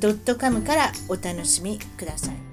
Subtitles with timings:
[0.00, 2.48] .com からお楽しみください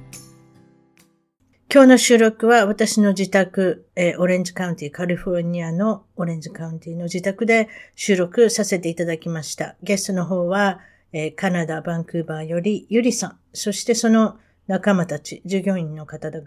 [1.76, 9.76] 今日の収録は私の自宅、えー、オレンジカウンティ、カリフォルニアのオレンジカウンティの自宅で収録させていただきました。
[9.84, 10.80] ゲストの方は、
[11.12, 16.46] えー、カナダ、バンクーバーよりゆりさん、そしてその仲間たち、従業員の方々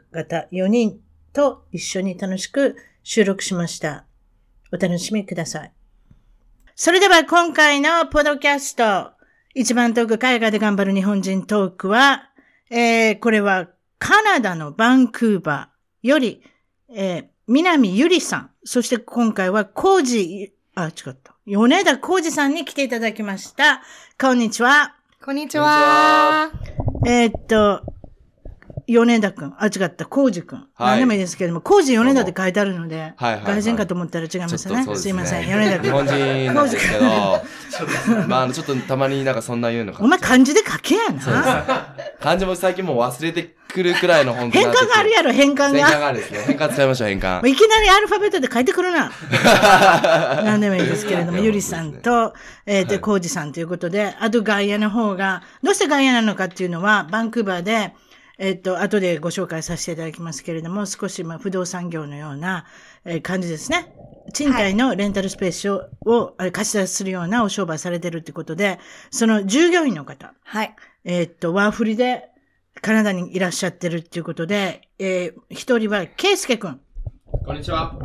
[0.50, 0.98] 4人
[1.34, 4.06] と一緒に楽しく収録しました。
[4.72, 5.72] お楽しみください。
[6.74, 9.17] それでは今回のポドキャスト、
[9.54, 12.30] 一番遠く海外で頑張る日本人トークは、
[12.70, 16.42] えー、これはカナダのバンクーバーより、
[16.94, 21.34] えー、南ゆりさん、そして今回はコージ、あ、違った。
[21.46, 23.82] 米田コージさんに来ていただきました。
[24.20, 24.94] こんにちは。
[25.24, 26.50] こんにちは。
[27.06, 27.82] えー、っと、
[28.88, 29.54] 米田くん。
[29.58, 30.06] あ、違った。
[30.06, 30.58] 浩二くん。
[30.58, 34.82] はい、何でもいいですけれども、浩二米田って書いてあるので、はいはいはい、外人かと思ったら違いましたね。
[34.82, 35.46] すねすいません。
[35.46, 35.84] 米田くん。
[35.84, 41.94] 日本人なんですけど、まあ、ちょっとたまになんかそんな言うのかお前漢字で書けやな。
[42.18, 45.68] 漢字も最近もう忘れてくるくらいの本変換があるやろ、変換が。
[45.68, 46.38] 変換があるですね。
[46.46, 47.48] 変換使いましょう、変換。
[47.48, 49.12] いきなりアルファベットで書いてくるな。
[50.44, 57.92] 何でもいいですけれども、ゆりさんと、えっ、ー、と、浩二さんということで、あと外野の方が、どうして外野なのかっていうのは、バンクーバーで、
[58.38, 62.66] えっと、後でご紹介させていただきますけれども、少しまあ不動産業のような、
[63.04, 63.92] え感じですね。
[64.32, 68.78] 賃貸のレンタルスペースを、を貸し出しするようなお商売されてるってことで、
[69.10, 70.34] その従業員の方。
[70.44, 70.76] はい。
[71.04, 72.26] えっと、ワーフリで
[72.80, 76.80] カナダにいらっしゃってるっていうことで、えー、一人は、ケイスケくん。
[77.44, 77.98] こんにちは。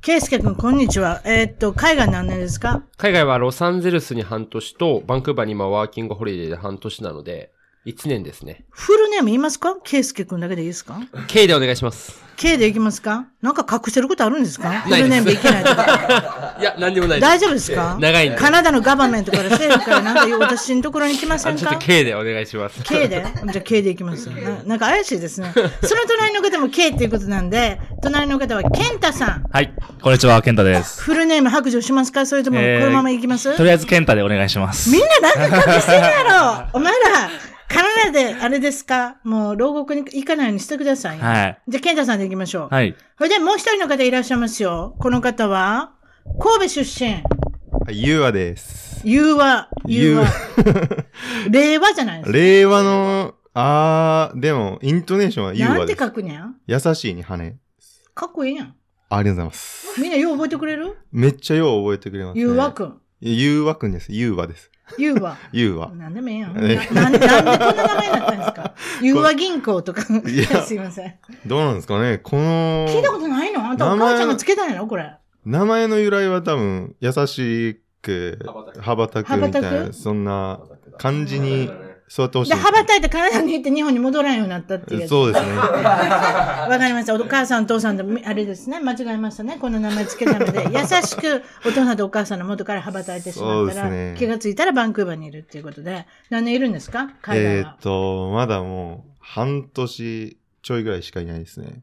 [0.00, 1.22] ケイスケくん、こんにちは。
[1.24, 2.82] えー、っと、海外何年ですか？
[2.96, 7.52] 海外はロサンゼルスに半年と、バンクーバーに今ワーキングホリデーで半年なので、
[7.88, 8.64] 1年ですね。
[8.70, 9.76] フルネーム言いますか？
[9.82, 12.22] ケイスケ君だけでいいですか ?K でお願いします。
[12.36, 13.26] K でいきますか？
[13.42, 14.70] なんか隠してることあるんですか？
[14.86, 16.56] フルネームでいけないとか。
[16.60, 17.96] いや、何でもない大丈夫ですか？
[17.98, 18.38] 長いんで。
[18.38, 21.58] カナダのガバメントから政府からなんか私のところに来ませんか？
[21.58, 22.82] ちょっと K でお願いします。
[22.84, 23.24] K で？
[23.52, 24.34] じゃあ K でいきます な。
[24.64, 25.52] なんか怪しいですね。
[25.54, 25.68] その
[26.06, 29.44] 隣の方も K っていうことなんで、隣の方はケンタさん。
[29.50, 29.72] はい。
[30.02, 31.00] こんにちは、ケンタです。
[31.02, 32.26] フルネーム白状しますか？
[32.26, 34.90] それともこのままいきます、えー、とりあえずケンタでお願いします。
[34.90, 36.98] みんななんか隠してるやろお前ら
[37.68, 39.18] カナダで、あれですか？
[39.24, 41.18] もう、牢獄に行かないようにしてください。
[41.18, 41.62] はい。
[41.68, 42.74] じゃあ、ケンタさんで行きましょう。
[42.74, 42.96] はい。
[43.18, 44.96] それで、もう一人の方いらっしゃいますよ。
[44.98, 45.92] この方は、
[46.40, 47.22] 神戸出身。
[47.90, 49.02] ゆうわです。
[49.04, 49.68] ゆうわ。
[49.86, 50.26] ゆうわ。
[51.50, 52.36] 令和じゃないですか。
[52.36, 56.00] 令和の、あー、でも、イントネーションはゆうわです。
[56.00, 56.56] なんて書くにゃん？
[56.66, 57.56] 優しいに羽。
[58.14, 58.74] かっこいいやん。
[59.10, 60.00] ありがとうございます。
[60.00, 60.96] みんなよう覚えてくれる？
[61.12, 62.40] めっちゃよう覚えてくれます、ね。
[62.40, 63.00] ゆうわくん。
[63.20, 64.12] ゆうわくんです。
[64.12, 64.70] ゆうわです。
[64.96, 65.36] ゆうわ。
[65.52, 65.90] ゆうわ。
[65.94, 66.54] なんでもええやん。
[66.54, 68.74] ななんでこんな名前になったんですか？
[69.02, 70.02] ゆうわ銀行とか。
[70.28, 71.14] いや、すいません。
[71.46, 72.18] どうなんですかね？
[72.18, 72.86] この。
[72.88, 73.64] 聞いたことないの？
[73.64, 74.86] あんたお母ちゃんがつけたんやろ？
[74.86, 75.12] これ。
[75.44, 78.38] 名前の由来は多分、優しく、
[78.80, 80.60] 羽ばたくみたいな、そんな
[80.98, 81.70] 感じに
[82.08, 82.50] 座ってほしい。
[82.50, 85.08] で、羽ばたいて体に行って日本に戻らんようになったっていう。
[85.08, 85.56] そうですね。
[85.56, 85.66] わ
[86.78, 87.14] かりました。
[87.14, 88.80] お母さん、お父さんで、あれですね。
[88.80, 89.58] 間違えましたね。
[89.60, 97.10] この名前つけたので、 優しくお父さんとお母さんの元から羽ばたいてしまったら、ね、気がついたらバンクーバーにいるっていうことで、何年いるんですか？
[97.22, 97.74] 海外は。
[97.74, 101.82] えっと、まだもう、半年ちょいぐらいしかいないですね。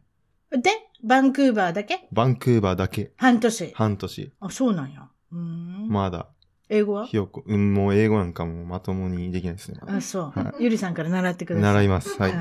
[0.52, 0.72] で、
[1.04, 2.08] バンクーバーだけ？
[2.12, 3.12] バンクーバーだけ。
[3.18, 3.72] 半年。
[3.76, 4.34] 半年。
[4.40, 5.08] あ、そうなんや。
[5.32, 6.28] うんまだ。
[6.70, 7.06] 英語は？
[7.06, 9.80] ひよこ、うん、もう英語なんかもまともにできないですね。
[9.88, 10.40] あ、そう。
[10.40, 11.74] はい、ゆりさんから習ってください。
[11.74, 12.20] 習います。
[12.20, 12.34] はい。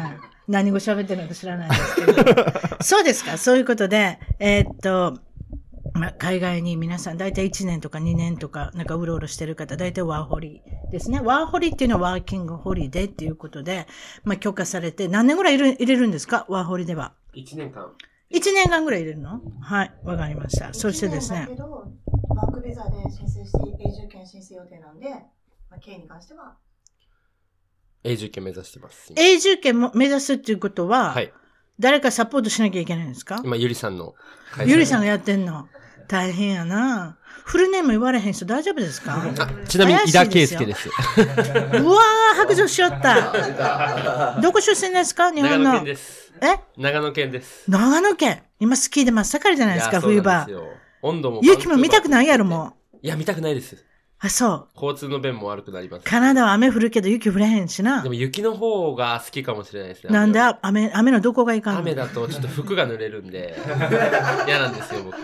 [0.49, 2.25] 何語喋ってるのか知らないですけど。
[2.83, 3.39] そうですか。
[3.39, 5.19] そういうことで、えー、っと、
[5.95, 10.61] まあ、海外に皆さん、だいたい1年とか2年とか、なんかうろうろしてる方、だいたいワーホリ
[10.91, 11.21] ですね。
[11.21, 13.87] ワーホリっていうのはワーキングホリデーっていうことで、
[14.25, 16.47] まあ、許可されて、何年ぐらい入れ入れるんですか？
[16.49, 17.13] ワーホリでは。
[17.35, 17.93] 1年間。
[18.33, 19.41] 1年間ぐらい入れるの？
[19.61, 20.75] はい、わかりました。
[20.75, 21.49] そしてですね。
[22.45, 23.59] バークビザで申請して
[23.89, 25.09] 永住権申請予定なんで、
[25.71, 26.57] まあ、K に関しては。
[28.05, 29.13] 永住権目指してます。
[29.17, 31.33] 永住権も目指すっていうことは、はい。
[31.81, 33.41] 誰かサポートしなきゃいけないんですか？
[33.43, 34.15] 今、ゆりさんの
[34.67, 35.69] ゆりさんがやってんの？
[36.07, 37.17] 大変やな。
[37.45, 39.23] フルネーム言われへん人大丈夫ですか？
[39.67, 40.89] ちなみに、井田圭介です。
[40.93, 44.39] うわー、白状しよった。
[44.41, 45.33] どこ出身ですか？
[45.33, 45.73] 日本の。
[45.73, 46.33] 長野県です。
[46.43, 46.61] え？
[46.77, 47.71] 長野県です。
[47.71, 50.47] 長野県今スキーで真っ盛りじゃないですか、冬場。
[51.05, 51.41] 温度も。
[51.43, 52.97] 雪も見たくないやろ、もう。
[53.03, 53.77] いや、見たくないです。
[54.21, 54.69] あ、そう。
[54.75, 56.05] 交通の便も悪くなります。
[56.05, 58.09] カナダは雨降るけど雪降れへんしなで。
[58.09, 60.13] も雪の方が好きかもしれないですね。
[60.15, 61.81] なんで雨、雨のどこがいかんの？
[61.81, 63.55] 雨だとちょっと服が濡れるんで、
[64.49, 65.17] 嫌なんですよ、僕。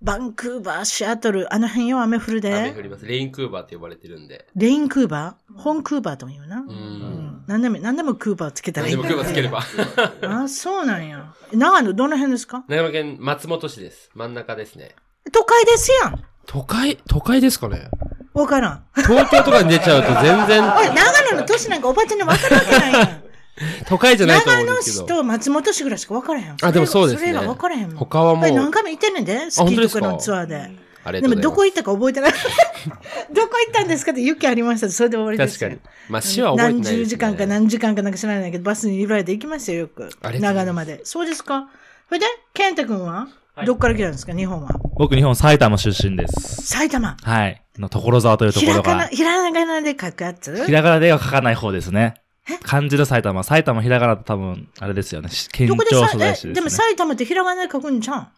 [0.00, 2.54] バンクーバー、シアトル、あの辺よ雨降るで。
[2.54, 3.04] 雨降ります。
[3.04, 4.46] レインクーバーって呼ばれてるんで。
[4.54, 5.58] レインクーバー？
[5.58, 6.60] 本クーバーとも言うな。
[6.60, 6.62] う。
[6.66, 7.50] うんん。
[7.52, 9.04] なんでも、なんでもクーバーつけたらいいでも。
[9.04, 9.62] クーバーつければ。
[10.22, 11.32] あ、そうなんや。
[11.52, 12.64] 長野、どの辺ですか？
[12.68, 14.10] 長野県松本市です。
[14.14, 14.94] 真ん中ですね。
[15.32, 16.22] 都会ですやん。
[16.46, 17.88] 都会、都会ですかね？
[18.34, 18.84] わからん。
[18.94, 23.22] 東京とかに出ちゃうと全然 おい、長野の都市なんかおばちゃんにわかるわけないやん。
[23.88, 25.04] 都会じゃないと思長野うんですけど。
[25.04, 26.56] 市と松本市ぐらいしか分からへん。
[26.62, 27.96] あでもそうですねそれが分からへんもん。
[27.96, 30.70] 他はもう何回も行ってんねんで、スキーとかのツアーで。
[31.08, 32.32] あれでもどこ行ったか覚えてない。
[33.32, 35.90] どこ行ったんですかって雪ありましたそれで終わりですよ確かに。
[36.08, 36.98] まあ市は覚えてない何です、ね。
[36.98, 40.08] 十時間か何時間かなんか知らないけど、バスに揺られて行きましたよ、よく。
[40.40, 41.00] 長野まで。
[41.04, 41.68] そうですか？
[42.08, 43.28] それで、健太君は、
[43.66, 44.32] どっから来たんですか？
[44.34, 44.70] 日本は。
[44.96, 46.66] 僕、日本埼玉出身です。
[46.66, 47.16] 埼玉？
[47.22, 47.62] はい。
[47.78, 50.64] の所沢というとひころからがな、ひらがなで書くやつ？
[50.66, 52.14] ひらがなでは書かない方ですね。
[52.62, 53.42] 漢字の埼玉。
[53.44, 55.28] 埼玉ひらがなと多分、あれですよね。
[55.52, 56.70] 県どこでさ庁所在地え、でですもね。
[56.70, 58.28] 埼玉ってひらがなで書くんじゃん。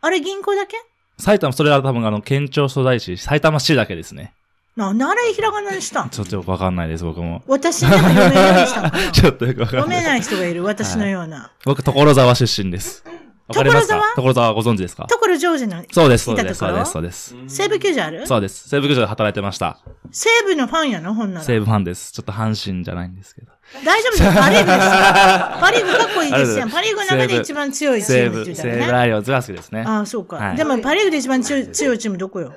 [0.00, 0.76] あれ銀行だけ？
[1.18, 4.32] 埼玉、それは多分あの、県庁所在地、埼玉市だけですね。
[4.76, 6.10] なんであれひらがなにしたん？
[6.10, 7.42] ちょっとよくわかんないです、僕も。
[7.48, 9.82] 私でも読めるようにしたのかな ちょっとよくわかんない。
[9.82, 11.50] 読めない人がいる、私のような。
[11.64, 13.04] 僕、所沢出身です。
[13.48, 13.94] わかりますか？
[13.94, 15.06] 所沢所沢ご存知ですか？
[15.08, 17.34] 所ジョージのそうです、そいうたです、そうです、そうです。
[17.48, 18.26] 西部球場ある？
[18.26, 18.68] そうです。
[18.68, 19.78] 西武球場で働いてました。
[20.12, 21.14] 西部のファンやの？
[21.14, 21.44] ほんなら。
[21.44, 22.12] 西武ファンです。
[22.12, 23.50] ちょっと阪神じゃないんですけど。
[23.84, 24.22] 大丈夫です。
[24.40, 25.60] パリーグですよ。
[25.60, 26.68] パリーグかっこいいですよ。
[26.68, 28.92] パリーグの中で一番強いチ西ームって言ったらね。
[28.92, 29.84] ライオンズが好きですね。
[29.86, 30.36] ああ、そうか。
[30.36, 32.54] はいでもパリーグで一番強い強いチームどこよ？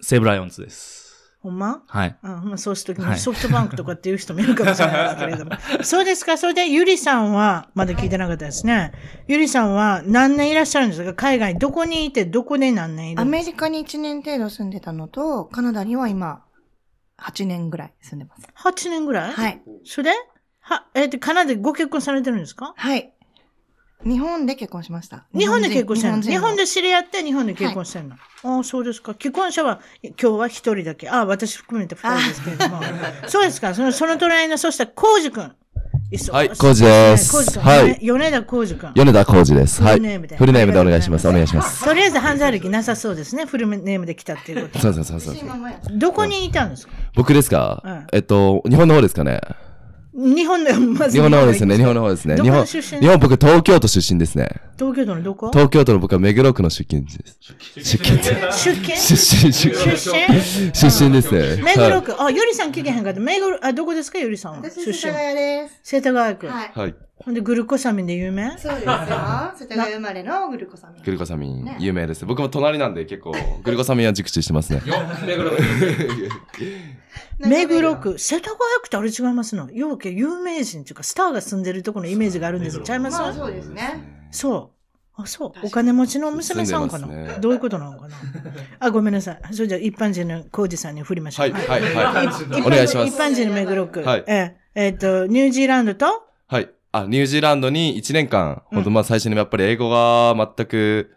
[0.00, 0.98] 西武ライオンズです。
[1.42, 1.82] ほんま？
[1.86, 2.16] はい。
[2.22, 5.52] あまそうするときにはいソフトバンクとかっていう人もいるかもしれないですけれども。
[5.84, 6.36] そうですか。
[6.38, 8.92] それで、ゆりさんは、まだ聞いてなかったですね。
[9.28, 11.14] ゆりさんは何年いらっしゃるんですか？
[11.14, 16.42] 海外、どこにいて、どこで何年いるアんですメリカに1年程度住んでたのと、カナダには今、
[17.18, 18.42] 8年ぐらい住んでます。
[18.46, 19.32] か ?8 年ぐらい？
[19.32, 19.62] はい。
[19.84, 20.12] それ？
[20.12, 20.16] で
[20.70, 22.74] は、えっ、と、カナダでご結婚されてるんですか？
[22.76, 23.12] はい。
[24.02, 25.26] 日本で結婚しました。
[25.34, 26.22] 日本で結婚してるの？
[26.22, 28.14] 日人本で知り合って日本で結婚してるの、
[28.44, 29.12] ああ、そうですか。
[29.12, 31.10] 既婚者は今日は一人だけ。
[31.10, 32.80] ああ、私含めて二人ですけれども。
[33.26, 33.74] そうですか。
[33.74, 35.52] その、その隣の、そしたら、コウジ君。
[36.32, 37.62] はい浩二ですコウジ君。
[37.62, 38.92] はい米田コウジ君。
[38.94, 39.82] 米田浩二です。
[39.82, 39.92] はい。
[39.92, 41.28] フルネームでフルネームでお願いします。
[41.28, 41.84] お願いします。
[41.84, 43.44] とりあえず犯罪歴なさそうですね。
[43.44, 44.78] フルネームで来たっていうこと。
[44.80, 45.36] そうそうそうそう。
[45.98, 46.92] どこにいたんですか？
[47.14, 49.40] 僕ですか、うんえっと、日本の方ですかね
[50.12, 51.76] 日本の、まず日本の方ですね。
[51.76, 52.36] 日本の方ですね。
[52.36, 54.48] ど日本、日本僕東京都出身ですね。
[54.76, 55.50] 東京都のどこ？
[55.52, 57.38] 東京都の僕は目黒区の出勤地です。
[57.76, 58.30] 出勤地。
[58.52, 58.96] 出勤？
[58.96, 59.74] 出身、出身。
[59.76, 61.40] 出身出身ですね。
[61.40, 61.62] はい。
[61.62, 62.22] 目黒区。
[62.22, 63.20] あ、ゆりさん聞けへんかった。
[63.20, 64.58] 目黒、あ、どこですかゆりさんは？
[64.62, 65.12] 私、出身世田。
[65.12, 65.80] 谷です。
[65.84, 66.46] 世田谷区。
[66.48, 66.94] はい。
[67.20, 67.24] はい。
[67.26, 68.56] ほんで、グルコサミンで有名？
[68.58, 68.92] そうですよ。
[69.56, 71.04] 世田谷生まれのグルコサミン。
[71.04, 72.24] グルコサミン、有名です。
[72.26, 73.32] 僕も隣なんで結構、
[73.62, 74.82] グルコサミンは熟知してますね。
[77.38, 79.70] 目黒区、世田谷区ってあれ違いますの？
[79.70, 82.82] ようけ有名人っていうか、スターが住んでるところのイメージがあるんですよ。
[82.82, 83.18] ちゃいます？
[83.18, 84.26] まあそうですね。
[84.30, 84.72] そ
[85.16, 85.22] う。
[85.22, 85.52] あ、そう。
[85.66, 88.14] お金持ちの娘さんかな、ねどういうことなのかな？
[88.80, 89.40] あ、ごめんなさい。
[89.52, 91.42] それじゃあ一般人のコージさんに振りましょ。
[91.42, 94.02] はいうはいはい一般人お願いします一般人の目黒区。
[94.02, 96.14] はいえええっと、ニュージーランドと、はい。
[96.92, 101.14] あ、ニュージーランドに1年間、本当まあ最初にやっぱり英語が全く、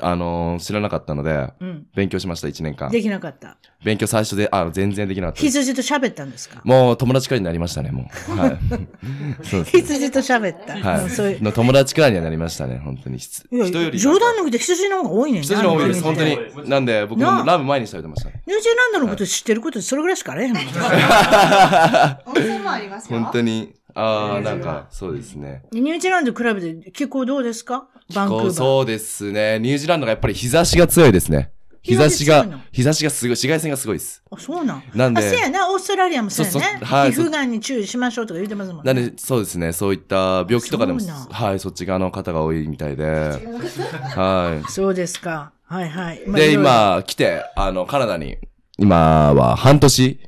[0.00, 1.86] あのー知らなかったので、うん。
[1.94, 2.90] 勉強しました、1年間。
[2.90, 3.58] できなかった。
[3.84, 5.40] 勉強最初で、あ、全然できなかった。
[5.42, 6.60] 羊と喋ったんですか？
[6.64, 8.32] もう友達くらいになりましたね、もう。
[8.38, 8.58] はい。
[9.44, 9.76] そうです。
[9.78, 10.74] 羊と喋った。
[10.78, 11.10] はい。
[11.10, 11.42] そういう。
[11.42, 13.18] の友達くらいにはなりましたね、本当に。
[13.18, 13.46] 人
[13.82, 13.98] より。
[13.98, 16.38] 冗談抜きで羊の方が多いねん羊の方が多いです、本当に。
[16.68, 18.42] なんで、僕もラブ前にしておいてましたね。
[18.46, 20.62] ニュージーランドのこと知ってることそれぐらいしかあれへんもん。
[20.64, 23.18] 温泉もありますよ。
[23.20, 23.74] 本当に。
[23.94, 25.62] ああ、なんか、そうですね。
[25.72, 27.88] ニュージーランドと比べて気候どうですか？
[28.14, 28.50] バンクーバー。
[28.52, 29.58] そうですね。
[29.60, 31.52] ニュージーランドがやっぱり日差しが強いですね。
[31.82, 34.22] 日差しが、日差しがすごい、紫外線がすごいです。
[34.30, 34.82] あ、そうなん？
[34.94, 35.70] なんであ、そうやな。
[35.70, 36.52] オーストラリアもそうやね。
[36.52, 38.94] そうそうはい皮膚がんに注意しましょうとか言ってますもんね。
[38.94, 39.72] なんで、そうですね。
[39.72, 43.04] そういった病気とかでもはい、そっち側の方が多いみたいで。
[43.04, 45.52] はそうですか。
[45.66, 46.22] はいはい。
[46.26, 46.32] い。
[46.32, 48.38] で、今、来て、あの、カナダに、
[48.78, 50.20] 今は半年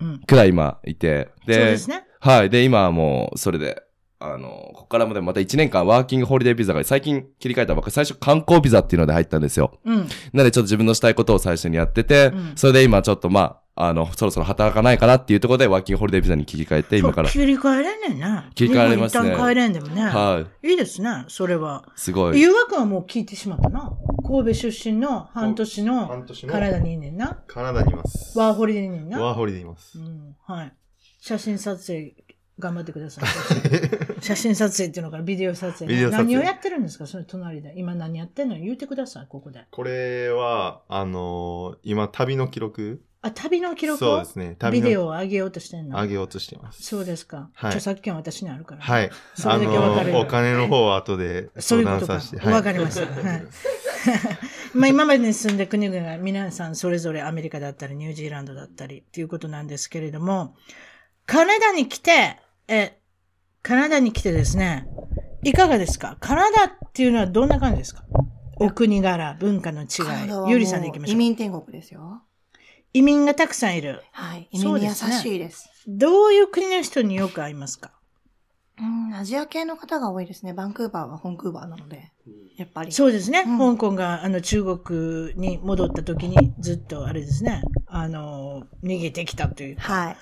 [0.00, 2.05] うんくらい今いて、そうですね。
[2.20, 2.50] はい。
[2.50, 3.82] で、今はもう、それで、
[4.18, 9.78] あの、ここからもでもまた1年間ワーキングホリデービザが最近切り替えたばっかり、最初観光ビザっていうので入ったんですよ。
[9.84, 9.96] うん。
[9.96, 17.28] なのでちょっと自分のしたいことを最初にやってて、うんそれで今ちょっとまあ、あの、そろそろ働かないかなっていうところでワーキングホリデービザに切り替えて、今から。
[17.28, 18.50] 切り替えれんねんな。
[18.54, 20.02] 切り替えられますね一旦帰れんでもね。
[20.02, 20.70] はい。
[20.70, 21.26] いいですね。
[21.28, 21.84] それは。
[21.94, 22.40] すごい。
[22.40, 23.92] 誘惑はもう聞いてしまったな。
[24.26, 27.38] 神戸出身の半年の半年のカナダにいんねんな。
[27.46, 28.38] カナダにいます。
[28.38, 29.20] ワーホリでいんねんな。
[29.20, 30.02] ワーホリでいますう。
[30.02, 30.34] ん。
[30.46, 30.72] はい。
[31.26, 32.14] 写真撮影
[32.58, 33.24] 頑張ってください。
[34.22, 35.92] 写真撮影っていうのからビデオ撮影。
[35.92, 37.06] ビデオ撮影何をやってるんですか？
[37.08, 37.74] その隣で。
[37.76, 38.56] 今何やってんの？
[38.56, 39.64] 言ってください、ここで。
[39.72, 43.02] これは、あのー今、旅の記録？
[43.22, 44.04] あ、旅の記録？
[44.06, 44.54] をそうですね。
[44.60, 46.00] 旅のビデオを上げようとしてんの？
[46.00, 46.82] 上げようとしてます。
[46.84, 47.50] そうですか。
[47.54, 48.80] はい著作権は私にあるから。
[48.82, 49.10] はい。
[49.34, 52.46] それだけわかるあのーお金の方は後でそう相いうことか談させて。。
[52.48, 53.00] わかりました。
[53.28, 53.42] はい。
[54.72, 60.54] まあ今までに住んで国々が皆さんそれぞれアメリカだったりニュージーランドだったりっていうことなんですけれども、
[61.26, 62.98] カナダに来て、え、
[63.62, 64.86] カナダに来てですね、
[65.42, 66.16] いかがですか？
[66.20, 68.04] カナダっていうのはどんな感じですか？
[68.58, 69.86] お国柄、文化の違。
[69.86, 69.88] い
[70.50, 71.14] ゆりさんで行きましょう。
[71.14, 72.22] 移民天国ですよ。
[72.92, 74.02] 移民がたくさんいる。
[74.12, 74.48] はい。
[74.52, 75.68] 移民に優しいです。
[75.88, 77.90] どういう国の人によく会いますか？
[78.78, 80.52] うん、アジア系の方が多いですね。
[80.52, 82.12] バンクーバーはホンクーバーなので。
[82.56, 82.92] やっぱり。
[82.92, 83.42] そうですね。
[83.46, 90.16] うん香港があの中国に戻った時にずっとあれですね、あの、逃げてきたというか、はい。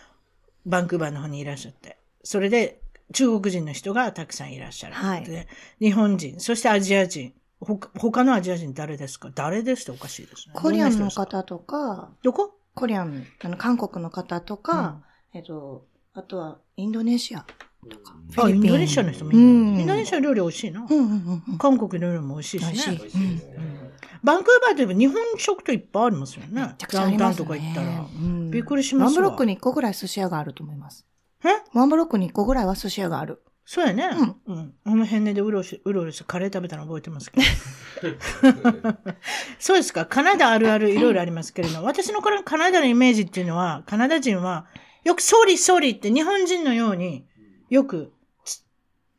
[0.67, 1.97] バンクーバーの方にいらっしゃって。
[2.23, 2.81] それで
[3.13, 4.95] 中国人の人がたくさんいらっしゃる。
[4.95, 5.47] はいで
[5.81, 7.33] 日本人、そしてアジア人。
[7.61, 9.31] ほか他のアジア人誰ですか？
[9.35, 10.55] 誰ですっておかしいですね。
[10.55, 12.59] コリアンの方とか、どこ？
[12.75, 15.01] コリアン、あの、韓国の方とか、
[15.33, 17.47] えっと、あとはインドネシア
[17.89, 18.17] とか。
[18.37, 20.81] あ、インンドネシアの人もいるうんインドネシア料理美味しいな。
[20.81, 21.59] うんうんうんうん。
[21.59, 22.97] 韓国料理も美味しいしね。
[22.99, 23.23] 美味しい。
[23.23, 23.74] うん
[24.25, 26.63] バンクーバーといえば日本食といっぱいありますよね。
[26.63, 27.89] めちゃくちゃダウンタウンとか行ったら。
[28.01, 31.07] うんびっくりしますわワンブロックに1個ぐらい寿司屋があると思います。
[31.45, 31.49] え？
[31.75, 33.43] ワンブロックに1個ぐらいは寿司屋がある。
[33.67, 34.09] そうやね。
[34.47, 34.75] うん。
[34.85, 37.47] あの辺でうろしうろうろしてカレー食べたの覚えてますけど。
[39.59, 40.07] そうですか。
[40.07, 44.67] カナダあるあるいろいろありますけれども、私のこのカナダのイメージっていうのは、カナダ人は、
[45.03, 47.27] よくソーリーソーリーって日本人のように
[47.69, 48.14] よくつ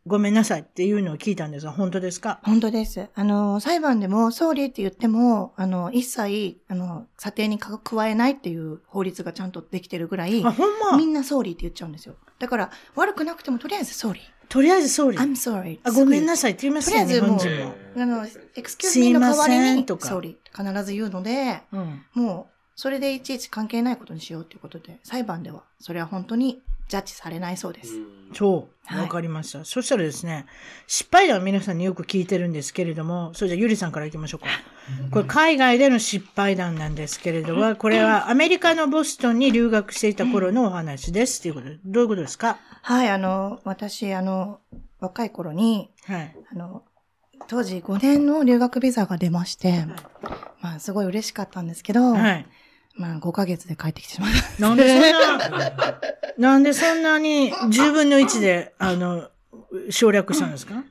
[0.08, 2.40] ごめんなさいっていうのを聞いたんですが、本当ですか？
[2.44, 3.10] 本当です。
[3.16, 10.98] あの、裁判でも、総理って言っても、あの、一切、あの、査定にか加えないっていう法律がちゃんとできてるぐらい、あ、ほんま？
[10.98, 12.16] みんな総理って言っちゃうんですよ。
[12.38, 14.22] だから、悪くなくても、とりあえず総理。
[14.48, 15.32] とりあえずソーリ I'm ー。
[15.32, 15.80] sorry.
[15.84, 20.38] あ、ごめんなささいって言いますよ、とりあえずもう日本人も。、あの、エクスキューズミーの代わすいませりにんと、か総理。
[20.56, 22.04] 必ず言うので、うん。
[22.14, 27.94] もう、それでいちいち関係ないことにしようということで、裁判では、それは本当にジャッジされないそうです。
[28.34, 28.76] そう。
[28.88, 29.66] はいわかりました。
[29.66, 30.46] そしたらですね、
[30.86, 34.48] 失敗談は皆さんによく聞いてるんですけれども、それじゃあゆりさんから行きましょうか。
[35.10, 41.42] これ海外での失敗談なんですけれども、 これはアメリカのボストンに留学していた頃のお話です。
[41.42, 42.60] ということで、どういうことですか？
[42.84, 44.60] はい、あの、私、あの、
[45.00, 46.36] 若い頃に、はい。
[46.52, 46.84] あの、
[47.48, 49.86] 当時5年の留学ビザが出まして、
[50.62, 52.46] まあ、すごい嬉しかったんですけど、はい。
[52.98, 54.62] まあ、5ヶ月で帰ってきてしまった。
[54.62, 56.00] なんでそんな、
[56.38, 59.30] なんでそんなに10分の1で、あの、
[59.90, 60.84] 省略したんですか？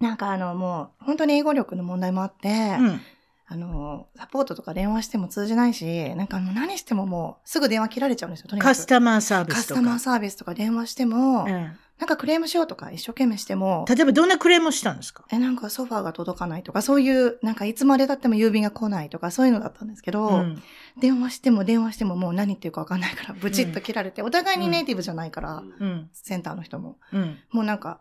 [0.00, 2.52] なんかあの、もう、本当に英語力の問題もあって、う
[2.86, 3.00] ん。
[3.48, 8.70] あの、サポートとか電話しても通じないし、なんかもう何してももう、すぐ電話切られちゃうんですよ、とにかく。
[8.70, 9.80] カスタマーサービスとか。
[9.80, 11.72] カスタマーサービスとか電話しても、うん
[12.02, 15.24] なんかクレームしようとか一生懸命しても、例えばどんなクレームをしたんですか？
[15.30, 20.62] え、なんかソファーが届かないとか、そういう、なんかいつまで経っても郵便が来ないとか、そういうのだったんですけど、うん。
[20.98, 26.10] 電話しても電話してももう何言ってるかわかんないから、ブチッと切られて、お互いにネイティブじゃないから、うん。
[26.12, 27.38] センターの人も、うん。
[27.52, 28.00] もうなんか、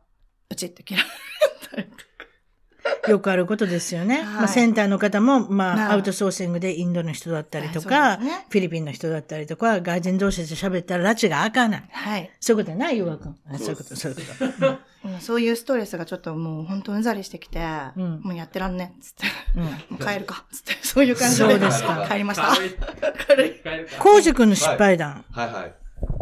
[0.49, 1.03] ブチッと切ら
[1.77, 1.91] れて。
[3.07, 4.17] よくあることですよね。
[4.17, 11.83] はいまあ、センターの方も、まあ、はいアウトソーシングでインドの人だったりとはか、ねフィリピンの人だったりとか、外人同士で喋ったら拉致が開かない。
[11.91, 12.29] はい。
[12.39, 12.97] そういうことない？
[12.97, 13.37] ゆうわくん。
[13.51, 14.23] あそういうこと、そういうこ
[14.59, 14.67] と。
[15.03, 19.63] うんそういうストレスがちょっともう本当うんざりしてきて、んもうやってらんねっつって、うん。
[19.63, 21.49] もう帰るか、つって、そういう感じで。
[21.49, 22.53] そうですか帰りました。
[23.99, 25.25] コウジ君の失敗談。
[25.31, 25.80] はいはい。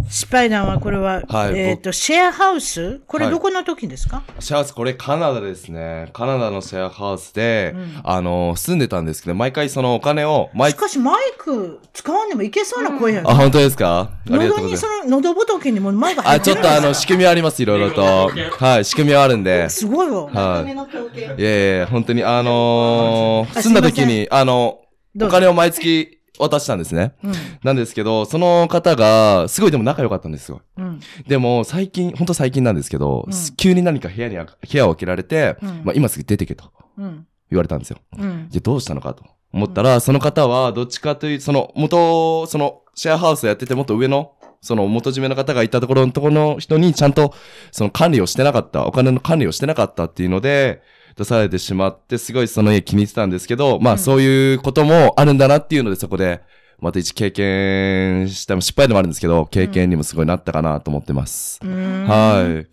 [0.09, 2.99] 失敗談はこれは、はいえっ、と、シェアハウス？
[3.05, 6.09] これはいどこの時ですか、シェアハウス、これカナダですね。
[6.13, 13.99] カナダのシェアハウスで、うんあの、住んでたんですけど、毎回そのお金を、毎しかしマイク使わんでもいけそうな声やねあ、本当ですか？
[13.99, 15.09] ありがとう喉にそございます。
[15.09, 18.31] の、喉仏にもマイク入あ、ってるちょっとあの、 仕組みあります、いろいろと。
[18.57, 19.69] はい、仕組みはあるんで。
[19.69, 20.23] すごいわ。
[20.25, 21.39] はい。
[21.39, 24.79] いやいや、本当に、あのーあ住んだ時に、あの、
[25.21, 27.13] お金を毎月渡したんですね。
[27.23, 27.33] うん。
[27.63, 30.61] なんですけど、その方が、すごいでも仲良かったんですよ。
[30.77, 30.99] うん。
[31.27, 37.27] でも、最近、本当最近なんですけど、うん急に何か部屋に、部屋を開けられて、うんまあ今すぐ出てけとうん。
[37.51, 37.97] 言われたんですよ。
[38.17, 38.47] うん。
[38.49, 47.33] じゃあどうしたのかと思ったら、その方は、どっちかという、その、元、その、シェアハウスやってて、もっと上の、その元締めの方がいたところのところの人にちゃんと、
[47.71, 50.81] その管理をしてなかった、お金の管理をしてなかったっていうので、
[51.19, 56.41] 出されてしまって、すごいその家気に入ってたんですけど、まあそういうこともあるんだなっていうので、そこで、
[56.79, 61.59] また一経験した、失敗でもあるんですけど、経験にもすごいなったかなと思ってます。
[61.61, 62.67] うんはい。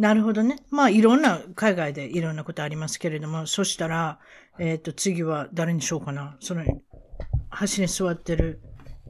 [0.00, 0.58] なるほどね。
[0.70, 4.20] まあ、いろんな、海外でいろんなことありますけれども、そしたら、
[4.60, 6.36] えっ、と、次は誰にしようかな。
[6.38, 6.64] その、
[7.48, 8.60] 端に座ってる、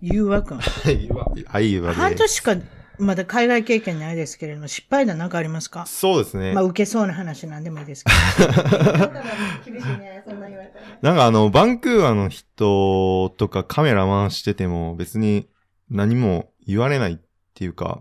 [0.00, 0.58] ゆうわくん。
[0.64, 1.08] はい。
[1.44, 2.56] はい、言われ半年か
[2.98, 5.86] まだ海外経験ないですけれども、失敗談なんかありますか？
[5.86, 6.52] そうですね。
[6.52, 8.12] まあ、受けそうな話なんでもいいですけ
[8.46, 8.48] ど。
[8.48, 9.22] だから
[9.64, 10.98] 厳しいね、そんな言われたらね。
[11.02, 15.48] なんかあの、バンクーバーの人とかカメラ回してても別に
[15.90, 17.18] 何も言われないっ
[17.54, 18.00] ていうか、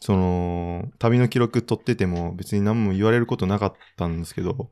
[0.00, 4.70] その、旅の記録撮ってても別に何も言われることなかったんですけど、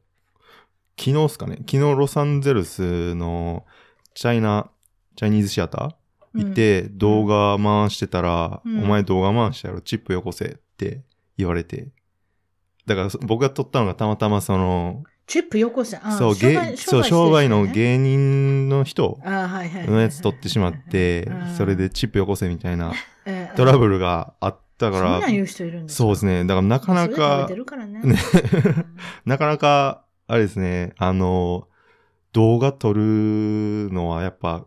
[0.98, 1.56] 昨日っすかね？
[1.60, 3.64] 昨日ロサンゼルスの
[4.14, 4.70] チャイナ、
[5.16, 5.90] チャイニーズシアター
[6.34, 11.02] 行って動画回してたら、うんお前動画回したやろ、チップよこせって
[11.36, 11.88] 言われて。
[12.86, 15.96] だからそ僕が撮ったのがたまたまその、チップよこせ。
[15.96, 19.86] あそう、商売芸そう、商売の芸人の人あはいはいはい。
[19.88, 22.92] のやつ取ってしまってうん、それでチップよこせみたいな
[23.24, 25.20] ええトラブルがあったから
[25.86, 26.44] そうですね。
[26.44, 27.48] だからなかなか
[29.24, 31.68] なかなか、あれですね、あの、
[32.32, 34.66] 動画撮るのはやっぱ、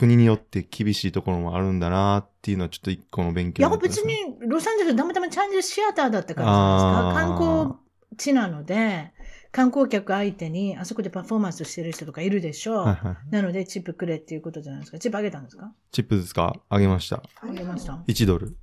[0.00, 7.36] 国によって厳しいところもあるんだなっていうのはちょっと一個の勉いや、強になったんです別ねに、ロサンゼルスたまたまチャンネルシアターだったからじゃないですか。
[7.36, 9.12] 観光地なので、
[9.52, 12.86] 観光客相手に、あそこでパフォーマンスしてる人とかいるでしょう。
[12.86, 13.16] はいはい。
[13.30, 14.98] なので、チップくれっていうことじゃないですか。
[14.98, 15.70] チップあげたんですか？
[15.92, 16.54] チップですか？
[16.68, 17.22] あげました。
[17.42, 18.02] あげました。
[18.06, 18.56] 1ドル。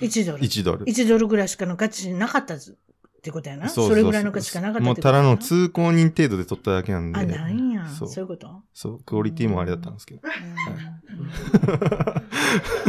[0.00, 0.42] 1ドル。
[0.42, 0.84] 1ドル。
[0.86, 2.76] 1ドルぐらいしかの価値なかったず
[3.20, 3.68] ってことやな。
[3.68, 7.20] それぐらいの価値しかなかったもうただの通行人程度で撮っただけなんで。
[7.20, 7.86] あ、なんや。
[7.86, 8.62] そそうういうこと？
[8.72, 10.22] そう、クオリティもあれだったんですけど。
[10.24, 10.26] う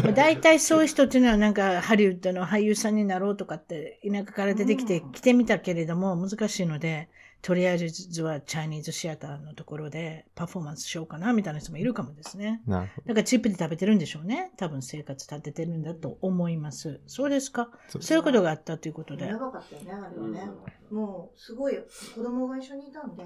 [0.10, 7.10] ん大体そういう人っていうのはなんかハリウッドの俳優さんになろうとかって田舎から出てきて来てみたけれども難しいので
[7.42, 12.62] とりあえずはチャイニーズシアターのところでパフォーマンスしようかなみたいな人もいるかもですね。
[12.68, 13.08] なるほど。
[13.08, 14.52] だからチップで食べてるんでしょうね。
[14.58, 17.02] 多分生活立ててるんだと思います。
[17.08, 17.70] そうですか？
[17.90, 19.38] そうそういうことがあったということでや。
[19.38, 20.50] ばかったよね、あれはね。
[20.92, 21.76] もう、すごい、
[22.16, 23.24] 子供が一緒にいたんで、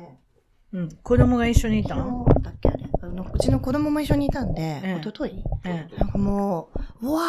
[0.72, 0.90] うん。
[1.04, 2.86] 子供が一緒にいた昨の日だっけあれ？
[3.02, 5.44] あのうちの子供も一緒にいたんで、ええ一昨日？
[5.66, 6.70] ええなんかも
[7.02, 7.22] う、うわ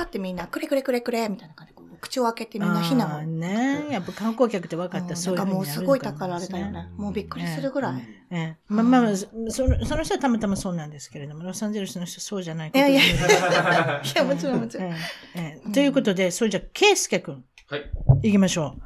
[0.00, 1.73] ーってみんな、くれくれくれくれみたいな感じ
[2.04, 3.22] 口を開けてみんな避難を。
[3.22, 5.10] ねやっぱ観光客って分かった。
[5.10, 6.88] らそうかもうふうになるすごい宝あれだよね。
[6.96, 8.02] もうびっくりするぐらい。
[8.30, 13.00] ええ、まあまあ、そそのその人はたまたまそうなんですけれども、ロサンゼルスの人はそうじゃないこといやいや。
[14.04, 14.86] いや、もちろんもちろん。
[14.88, 14.96] え
[15.34, 17.90] えええということで、それじゃあ、ケイスケ君、はい。
[18.22, 18.82] 行きましょう。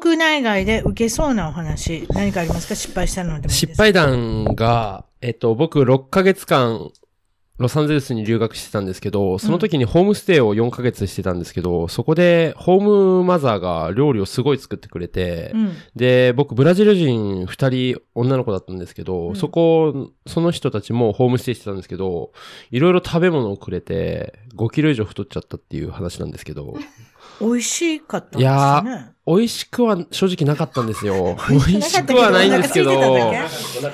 [0.00, 2.74] 国内外で受けそうなお話、何かありますか？
[2.74, 6.90] 失敗したので失敗談が、えっと、僕6ヶ月間、
[7.58, 15.72] ロサンゼルスに留学してたんですけど、その時にホームステイを4ヶ月してたんですけど、そこでホームマザーが料理をすごい作ってくれて、うん。
[15.96, 22.32] で、僕、ブラジル人2人女の子だったんですけど、うんそこ、その人たちもホームステイしてたんですけど、
[22.70, 26.76] いろいろ食べ物をくれて、5キロ以上太っちゃったっていう話なんですけど、
[27.40, 29.12] 美味しかったんですいや。
[29.28, 31.36] 美味しくは正直なかったんですよ。
[31.50, 33.32] 美 美味しくはないんですけど、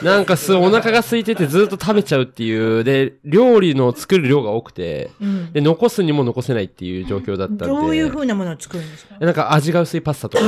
[0.02, 7.66] なんかすごいお腹が空いててずっと食べちゃうっていう、で、料理の作る量が多くて、うんで、残すにも残せないっていう状況だったんで。
[7.66, 9.16] どういう風なものを作るんですか？
[9.18, 10.44] なんか味が薄いパスタとか、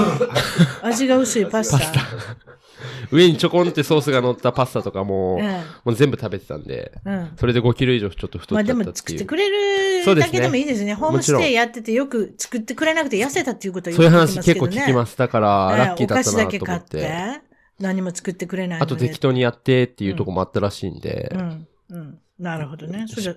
[0.82, 1.78] 味が薄いパスタ。
[3.10, 7.30] 上にちょこんってソースが乗ったパスタとかも、えもう全部食べてたんで、えうん。
[7.36, 8.84] それで5キロ以上ちょっと太まあっちゃったっていう。
[8.84, 10.94] でも作ってくれるだけでもいいですね。
[10.94, 14.66] ホームステイやっててよく作ってくれなくて痩せたっていうことはよそういう話結構。
[14.66, 15.16] 聞きます。
[15.16, 17.40] だから、ええラッキーだったお菓子だけ買っなと思って。
[17.40, 17.40] て、
[17.80, 18.94] 何も作ってくれないのあで。
[18.94, 21.66] と適当にやってっていうとこもあったらしいんで、うん。
[21.90, 22.18] うん。
[22.38, 23.06] なるほどね。
[23.08, 23.34] それじゃ、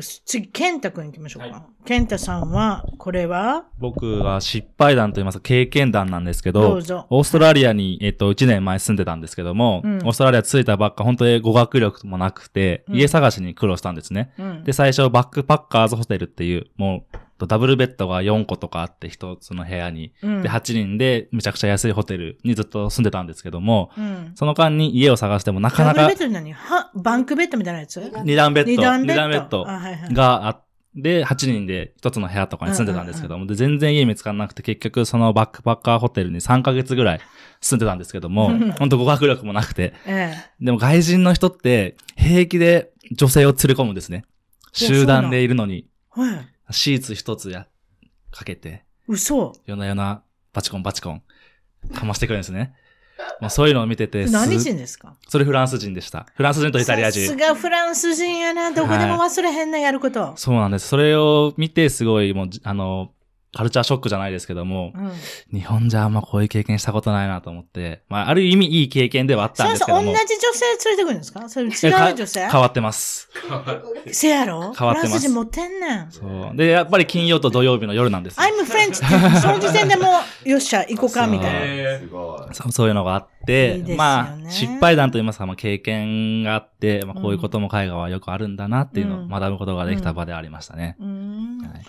[0.00, 1.66] 次、ケンタ君行きましょうか。
[1.84, 14.32] ケンタさんは、これは、僕は失敗談といいますか経験談なんですけど、どうぞオーストラリアに、えっと、1年前住んでたんですけども、うんオーストラリア着いたばっか、本当に語学力もなくて、うん家探しに苦労したんですね。
[14.38, 14.64] うん。
[14.64, 20.12] で、最初、バックパッカーズホテルっていう、もう、ダブルベッドが4個とかあって、一つの部屋に。
[20.22, 20.42] うん。
[20.42, 24.32] で、8人で、めちゃくちゃ安いホテルにずっと住んでたんですけども、うん。
[24.34, 26.52] その間に家を探してもなかなかダブルベッ、ドって何？
[26.52, 28.00] はバンクベッドみたいなやつ？
[28.24, 29.64] 二段ベッド、二段ベッド？
[30.14, 30.64] があっ
[31.02, 37.20] て、8人で一つの部屋とかに住んでたんですけども、で、全然家見つからなくて、結局そのバックパッカーホテルに3ヶ月ぐらい
[37.60, 44.24] 住んでたんですけども、本当語学力もなくて、えでも外人の人って平気で女性を連れ込むんですね。
[44.72, 46.20] 集団でいるのに、え。
[46.20, 46.51] はい。
[46.72, 47.66] シーツ一つや、
[48.30, 49.52] かけて、嘘。
[49.66, 51.22] 夜な夜な、バチコンバチコン、
[51.94, 52.74] かましてくるんですね。
[53.40, 55.16] もうそういうのを見てて、す何人ですか？
[55.28, 56.26] それフランス人でした。
[56.34, 57.36] フランス人とイタリア人さす。
[57.36, 58.72] がフランス人やな。
[58.72, 60.32] どこでも忘れへんな、やること。
[60.36, 60.88] そうなんです。
[60.88, 63.12] それを見て、すごい、もう、じあの、
[63.54, 65.12] カルチャーショックじゃないですけども、うん。
[65.52, 70.12] 日本じゃあんまこういう経験したことないなと思って、まあ、ある意味いい経験ではあったんですけども。
[70.12, 71.48] 同じ女性連れてくるんですか？
[71.48, 72.48] それ違う女性？
[72.48, 73.28] 変わってます。
[74.10, 74.72] せやろ？
[74.72, 76.10] 変わってますフランス人持ってんねん。
[76.10, 76.56] そう。
[76.56, 78.42] で、やっぱり金曜と土曜日の夜なんですよ。
[78.42, 80.08] I'm French って、その時点でも
[80.46, 81.98] う、よっしゃ、行こうか、みたいな。
[81.98, 82.54] すごい。
[82.54, 90.96] そうそういうのがあって、いいねまあ、失敗談といいますか、まあ、経験があって、まあ、こういうことも海外はよくあるんだなっていうのをうん学ぶことができた場でありましたね。
[90.98, 91.82] うーんはい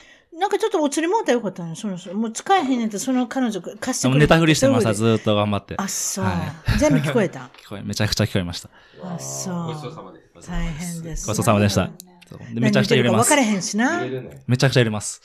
[0.43, 5.75] なんかちょっとお釣りもうたらよかったのその、もう使えへんねんって、その彼女貸してくれネタ振りしてました、ずーっと頑張って。
[5.77, 7.49] あ、そう、は全部聞こえた？
[7.65, 8.69] 聞こえ、めちゃくちゃ聞こえました。
[9.01, 9.67] あ、そう。
[9.67, 10.49] ごちそうさまです。
[10.49, 11.27] 大変です。
[11.27, 11.89] ごちそうさまでした。
[12.29, 13.41] そうでめちゃくちゃ揺れます分か。
[13.41, 14.01] れへんしな。
[14.47, 15.21] めちゃくちゃ揺れます。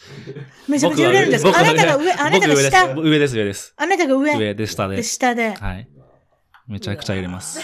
[0.68, 1.48] めちゃくちゃ揺れるんです。
[1.48, 2.94] あなたが上、あなたが下。
[2.94, 3.74] 僕上です、上です。
[3.76, 4.36] あなたが上。
[4.36, 5.02] 上で、下でで、。
[5.02, 5.54] 下で。
[5.54, 5.88] はい。
[6.68, 7.60] めちゃくちゃ揺れます。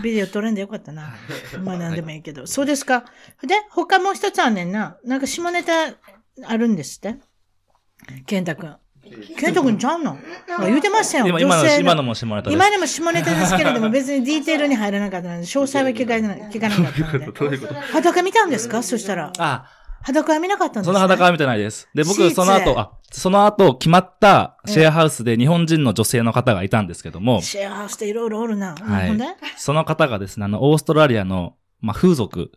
[0.00, 1.14] ビデオ撮れんでよかったな。
[1.64, 2.46] まあ何でもいいけど。
[2.46, 3.04] そうですか。
[3.42, 4.96] で、他もう一つあんねんな。
[5.04, 5.94] なんか下ネタ
[6.46, 7.16] あるんですって？
[8.26, 8.76] 健太くん。
[9.36, 10.16] 健太くんちゃうの？
[10.60, 11.26] 言うてましたよ。
[11.28, 12.54] 今、今の、今のも下ネタです。
[12.54, 17.58] 今でも下ネタですけれども、別に ディーテールに入らなかったので、詳細は聞かな聞かなかったので。
[17.92, 18.82] 裸見たんですか？
[18.82, 19.32] そしたら。
[19.38, 19.66] あ、
[20.02, 20.86] 裸は見なかったんですか？
[20.86, 21.88] その裸は見てないです。
[21.94, 28.74] で、僕、その後、あ、その後、決まったシェアハウスで日本人の女性の方がいたんですけども、シェアハウスっていろいろおるな。
[28.74, 29.12] はい
[29.58, 32.52] その方がですね、あの、オーストラリアの、まあ、風俗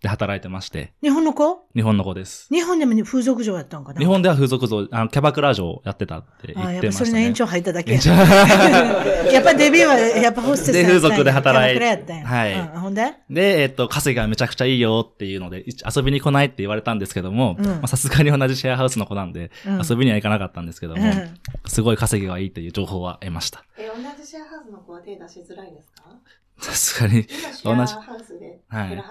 [0.00, 1.66] で働いてまして、日本の子？
[1.74, 2.46] 日本の子です。
[2.52, 3.98] 日本でも風俗嬢やったんかな？
[3.98, 7.10] 日本では風俗像、あの、キャバクラ嬢をやってたって言あやっぱってましたね。
[7.10, 7.96] それの延長入っただけや。
[7.96, 8.10] 延長。
[9.32, 12.26] やっぱデビューは、やっぱホステスで風俗で働いキャバクラやったんや。
[12.26, 12.52] はい。
[12.54, 13.12] うんほんで？
[13.28, 17.58] で、えっと、稼ぎがめちゃくちゃいいよっていうので、い遊びに来ないって言われたんですけども、
[17.88, 19.82] さすがに同じシェアハウスの子なんで、うん。
[19.84, 21.34] 遊びには行かなかったんですけども、うん。
[21.66, 23.64] すごい稼ぎがいいっていう情報は得ました。
[23.76, 26.04] え、同じシェアハウスの子は手出しづらいですか？
[26.60, 27.26] さすがに、
[27.64, 29.04] 同じハウスで、はい。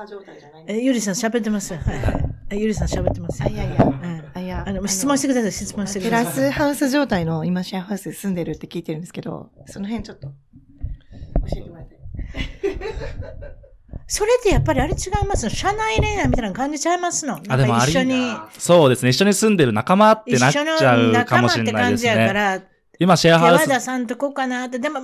[0.68, 1.74] え、ゆりさん喋ってます？
[1.74, 1.80] よ。
[1.80, 2.02] はい。
[2.04, 2.12] は
[2.52, 3.84] ゆりさん喋ってますいやいや。
[3.84, 4.64] うんあ、いや。
[4.68, 6.26] あの、質問してください、質問してくテださい。
[6.26, 10.34] ラスハウス状態の今シェアハウスで住んでるって聞いてるんですけど、その辺ちょっと教
[11.58, 11.98] えてもらって。
[14.10, 15.44] それってやっぱりあれ違います？
[15.46, 17.40] の社内恋愛みたいな感じちゃいますの？
[17.50, 22.34] あでも一緒に、そうですね、一緒に住んでる仲間って一なっち緒のゃうか仲間っもしれないですて感じやかね。
[22.34, 22.62] ら、
[23.00, 25.02] 今、シェアハウス、手和田さんとこうかなって、でも、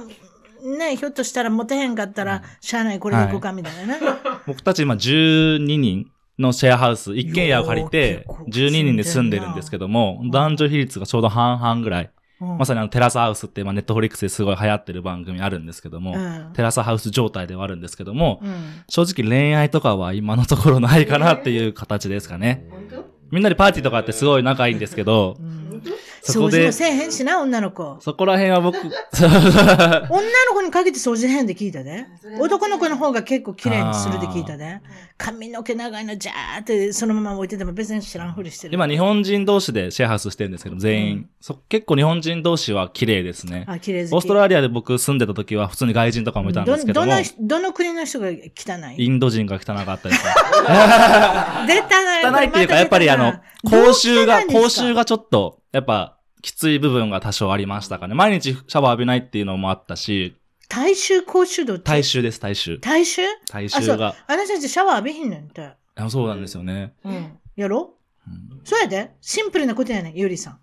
[0.64, 4.02] ね、ひょっとしたらモテへんかったら、社内これでいこうかみたいなね。
[4.48, 12.10] 僕たち今12人のシェアハウス、一軒家を借りてよー、12人で住んでるんですけども、男女比率がちょうど半々ぐらい。
[12.42, 12.58] うん。
[12.58, 16.54] まさにあのテラスハウスって、まあ、ネットフリックスですごい流行ってる番組あるんですけども、うん。
[16.54, 18.56] テラスハウス状態ではあるんですけども、うん。
[18.90, 22.66] 正直恋愛とかは今のところないかなっていう形ですかね。
[22.70, 23.14] 本当？
[23.32, 25.38] みんなでパーティーとかってすごい仲いいんですけど、
[26.26, 27.98] そこで掃除も、せえへんしな、女の子。
[28.00, 30.10] そこら辺は僕、 女の
[30.54, 32.06] 子にかけて掃除変で聞いたで。
[32.40, 34.80] 男の子の方が結構綺麗にするって聞いたで。
[35.18, 38.74] 髪の毛長いのジャーってそのまま置いてても別に知らんふりしてる。
[38.74, 41.30] 今日本人同士でシェアハウスしてるんですけど、全員。
[41.42, 43.66] そ結構日本人同士は綺麗ですね。
[43.68, 44.04] あ、綺麗。
[44.04, 48.96] オーストラリアで僕住んでた時は普通に外人とかもいたんですけども、どどのどの国の人が汚い？
[49.04, 50.34] インド人が汚かったですね。
[51.68, 53.34] 出たな汚いっていうか、やっぱりあの、
[53.66, 56.13] 口臭が、口臭がちょっと、やっぱ、
[56.44, 58.14] きつい部分が多少ありましたかね。
[58.14, 60.36] 毎日シャワー浴びないっていうのもあったし、
[60.70, 61.84] 大衆口臭度って？
[61.86, 62.40] 体臭です。
[62.40, 63.06] 大衆体
[63.66, 63.82] あ、そう。
[63.82, 64.16] 臭が。
[64.28, 65.72] あの人たちシャワー浴びひんねんて。
[65.96, 66.94] あそうなんですよね。
[67.04, 67.40] うん。
[67.56, 67.96] やろ？
[68.28, 69.12] うんそうやで。
[69.22, 70.60] シンプルなことやねん、ゆりさん。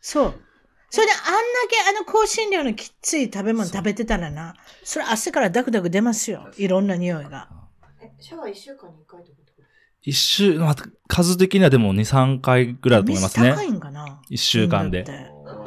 [0.00, 0.34] そう。
[0.90, 1.30] それであんだ
[1.68, 6.48] けあの香辛料のきっつい食べ物食べてたらな、それ汗からダクダク出ますよ。
[6.56, 7.48] いろんな匂いが。
[8.00, 9.45] え、シャワー1週間に1回ってこと
[10.06, 10.76] 一週、まあ、
[11.08, 13.56] 数的にはでも2、3回ぐらいだと思いますね水。
[13.56, 15.04] 高いんかな一週間で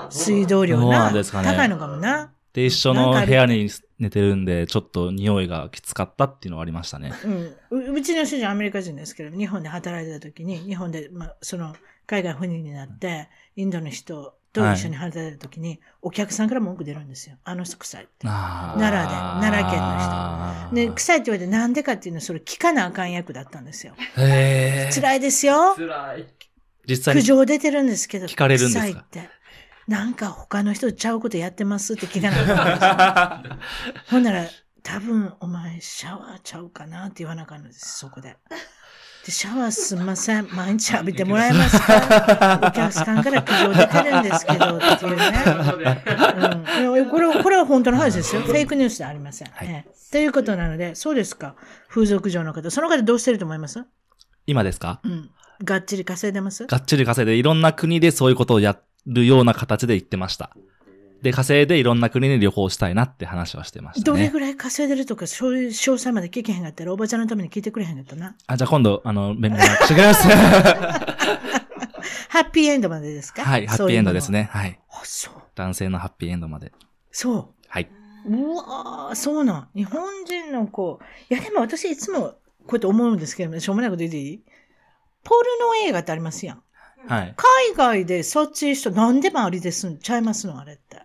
[0.09, 0.99] 水道量そうな。
[0.99, 2.31] なんですかね高いのかもな。
[2.53, 7.11] で、一緒の部屋に寝てるんで、ちょっと匂いがきつかったっていうのはありましたね。
[7.69, 11.75] うん、ううちの主人アメリカ人ですけど、日本で働いてた時に、日本で、まあ、その、
[12.07, 17.37] 海外赴任になって、インドの人と一緒に働いてた時に、お客さんから文句出るんですよ。
[17.43, 18.27] あの人臭いって。
[18.27, 23.95] 奈良で奈良県の人で、臭いって言われてなんでかっていうのは、それ聞かなあかん役だったんですよ。
[24.17, 25.75] へー辛いですよ。
[25.75, 26.27] 辛い。
[26.87, 28.81] 実際に苦情出てるんですけど、聞かれるんですか？
[28.85, 29.29] 臭いって。
[29.87, 33.57] なんか他の人ちゃうことやってますって聞かなあかんんですよ。
[34.09, 34.45] ほんなら、
[34.83, 38.37] 多分お前シャワーちゃうかなって言わなあかんのです、そこで。
[39.25, 40.47] で、シャワーすんません。
[40.51, 42.61] 毎日浴びてもらえますか？
[42.63, 45.43] お客さんから苦情出てるんですけど、っていうね。
[46.95, 48.41] うんこれは、これは本当の話ですよ。
[48.41, 49.49] フェイクニュースではありません。
[49.49, 51.55] はいええということなので、そうですか。
[51.87, 52.71] 風俗嬢の方。
[52.71, 53.85] その方どうしてると思います？
[54.47, 55.01] 今ですか？
[55.03, 55.29] うん。
[55.63, 56.65] がっちり稼いでます？
[56.65, 60.55] がっちり稼いでいろんな国でそういうことをやるような形で言ってました。
[61.21, 64.17] で、稼いでいろんな国に旅行したいなって話はしてましたね。
[64.17, 68.35] どれぐらい稼いでるとか、そういう詳細まで聞けへんかったら、おばちゃんのために聞いてくれへんかったな。
[68.47, 70.27] あ、じゃあ今度、あの、連絡してくれます。
[72.29, 73.43] ハッピーエンドまでですか？
[73.45, 74.31] はい、ハッピーエンドです。
[74.31, 74.49] ね。
[74.51, 74.79] はい。
[74.91, 75.33] あ、そう。
[75.55, 76.71] 男性のハッピーエンドまで。
[77.11, 77.89] そはい。
[78.25, 78.35] う。
[78.35, 79.69] うわーそうなん。
[79.75, 80.99] 日本人の子。
[81.29, 82.35] いや、でも私いつもこ
[82.71, 84.43] うやって思うんですけど、しょうもないこと言っていい？
[85.23, 86.61] ポルノ映画ってありますやん。
[87.07, 87.33] はい。
[87.35, 91.01] 海外でそっち人何でもありですんちゃいますのあれって。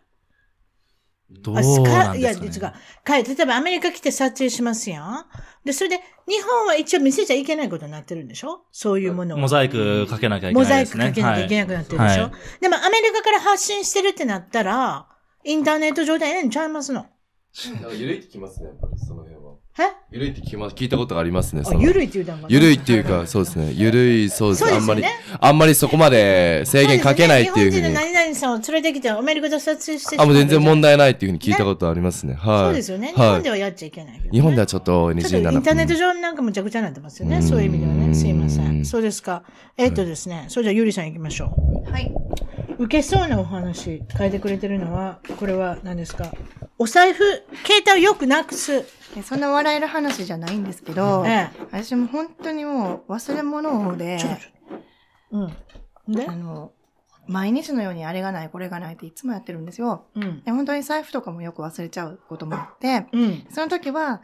[1.40, 2.74] どうあすなんいや、違うですか、ね。
[3.04, 5.26] か例えばアメリカ来て撮影しますやん。
[5.64, 8.64] で、それで、日本は一応見せちゃいけないことになってるんでしょ？
[8.72, 9.38] そういうものを。
[9.38, 11.24] モザイクかけなきゃいけモザイクないですね。
[11.24, 15.08] かけなきゃいけなくなってるでしょ、はいでもアメリカから発信してるってなったら、
[15.44, 17.06] インターネット上でええんちゃいますの？
[17.92, 19.33] ゆるいってきますね、やっぱりその辺
[20.12, 21.62] ゆるいって聞きます聞いたことがありますね。
[21.62, 23.72] あそのゆるいって言うゆるいっていうか、そうですね。
[23.72, 24.70] ゆるい、そうですね。
[24.70, 25.04] あんまり
[25.40, 27.78] あんまりそこまで制限かけないっていうふうに。
[27.78, 32.34] そうですね日本人の何々さんを連れてきてアメリカで撮影してあ、もう全然問題題ないっていうふうに聞いたことありますね。
[32.34, 32.64] はい。
[32.66, 33.12] そうですよね。
[33.14, 37.36] 日はい本ではやっちゃいけない日本ではちょっとちょっ NG とイなのンターネット上なんかむちゃくちゃになってますよね。
[37.36, 38.14] うんそういう意味ではね。
[38.14, 38.60] すいませ。
[38.60, 39.42] うんんそうですか。
[39.76, 40.46] えっとですね。
[40.48, 41.52] それじゃあゆりさん行きましょ
[41.90, 42.12] はい。
[42.78, 42.84] う。
[42.84, 46.32] 受けそうなお話書いてくれてるのは、これは何ですか？
[46.78, 47.24] お財布、
[47.64, 48.84] 携帯をよくなくす。
[49.16, 54.18] えそんな笑える話じゃないんですけど、え私も本当にもう忘れ物で、
[55.30, 55.52] うん。
[56.08, 56.26] で？
[56.26, 56.72] あの、
[57.26, 60.06] 毎日のようにあれがない、これがないっていつもやってるんですよ。
[60.14, 60.42] うん。
[60.42, 63.46] で本当に財布とかもよく忘れちゃうこともあって、うん。
[63.50, 64.22] その時は、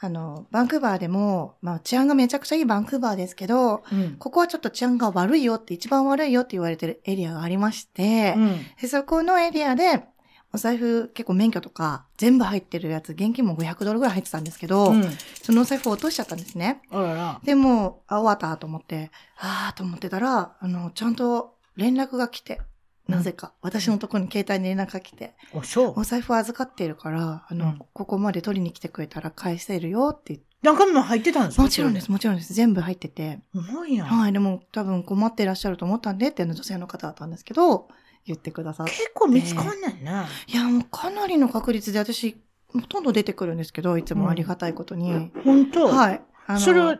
[0.00, 4.16] あの、バンクーバーでも、まあ治安がめちゃくちゃいいバンクーバーですけど、うん。
[4.18, 8.56] ここはちょっと治安が悪いよって、一番悪いよって言われてるエリアがありまして、うん。
[8.80, 10.04] でそこのエリアで、
[10.52, 15.04] お財布結構免許とか全部入ってるやつ、現金も500ドルぐらい入ってたんですけど、うん。
[15.42, 16.82] そのお財布を落としちゃったんですね。
[16.90, 17.40] あらら。
[17.44, 22.60] でも、あ、終わったと思って、あーと思ってたら、あの、ちゃんと連絡が来て、
[23.08, 26.04] なぜか、私のところに携帯に連絡が来て、お、そうお。
[26.04, 31.62] 財布預かっているから、あの、うんここまで取りに来てくれたら返せるよって言って、中身も入ってたんですか？
[31.62, 32.10] もちろんです、。
[32.10, 32.52] もちろんです。
[32.52, 34.06] 全部入ってて、すごいな。
[34.06, 37.88] はい、でも多分困ってらっしゃると思ったんでっていうの女性の方だったんですけど、
[38.24, 38.92] 言ってくださって。
[38.92, 40.26] 結構見つかんないな。
[40.48, 42.36] いや、もうかなりの確率で私、
[42.72, 45.30] ほとんど出てくるんですけど、いつもありがたいことに。
[45.44, 46.20] 本当はい。
[46.48, 46.98] あのそれは、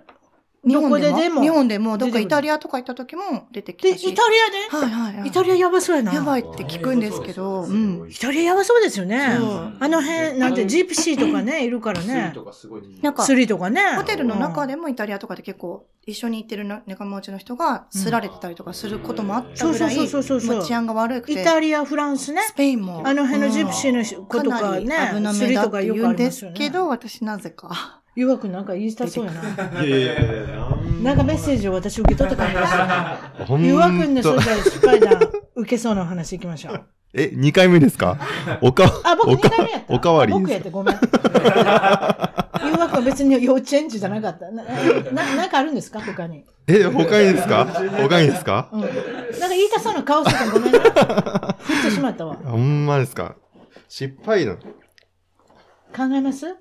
[0.67, 1.43] どこででも？
[1.43, 4.11] 日本でも、どっかイタリアとか行った時も出てきで、たし。
[4.11, 4.87] イタリアで？
[4.87, 5.29] はいはいはい。
[5.29, 6.13] イタリアやばそうやな。
[6.13, 8.09] やばいって聞くんですけど、うん。
[8.11, 9.77] イタリアやばそうですよねそう。
[9.79, 12.33] あの辺、なんてジプシーとかね、いるからね。
[12.35, 12.83] かすごい。
[13.01, 13.81] なんか、スリとかね。
[13.97, 14.75] ホテルの中で。
[14.75, 21.41] でもイタリアとかで結構、一緒に行ってるな仲間内の人が、すられてたりとかすることもあったぐらい、そうそうそうそうそうも治安が悪くて。
[21.41, 22.43] イタリア、フランスね。
[22.49, 23.03] スペインも。
[23.07, 26.57] あの辺のジプシーの子とかなりね危なスリめだってとかよくあ言うんでりますよね。
[26.57, 28.03] すけど、私なぜか。
[28.17, 29.85] 弱くなんか言いたそうやな。
[29.85, 30.69] いやいやいや、
[31.03, 33.45] なんかメッセージを私受け取った感じがする。
[33.45, 35.21] ほんと弱くんのそれじゃあ失敗談、
[35.55, 36.83] 受けそうなお話いきましょう。
[37.13, 38.19] え、2回目ですか？
[38.63, 39.95] おか、あ、僕お2回目やった。
[39.95, 40.95] おかわりあ僕やってごめん。
[40.97, 44.51] 誘惑は別に幼稚園児じゃなかった。
[44.51, 46.01] な、ななんかあるんですか？
[46.01, 46.45] 他に。
[46.67, 47.67] え、他にですか？
[48.01, 48.71] 他にですか？
[48.73, 48.81] うん。
[48.81, 48.97] なんか
[49.51, 50.81] 言いたそうな顔してたごめんな。
[50.81, 52.37] 振ってしまったわ。
[52.37, 53.37] ほんまですか？
[53.89, 54.57] 失敗談
[55.97, 56.57] 考えます？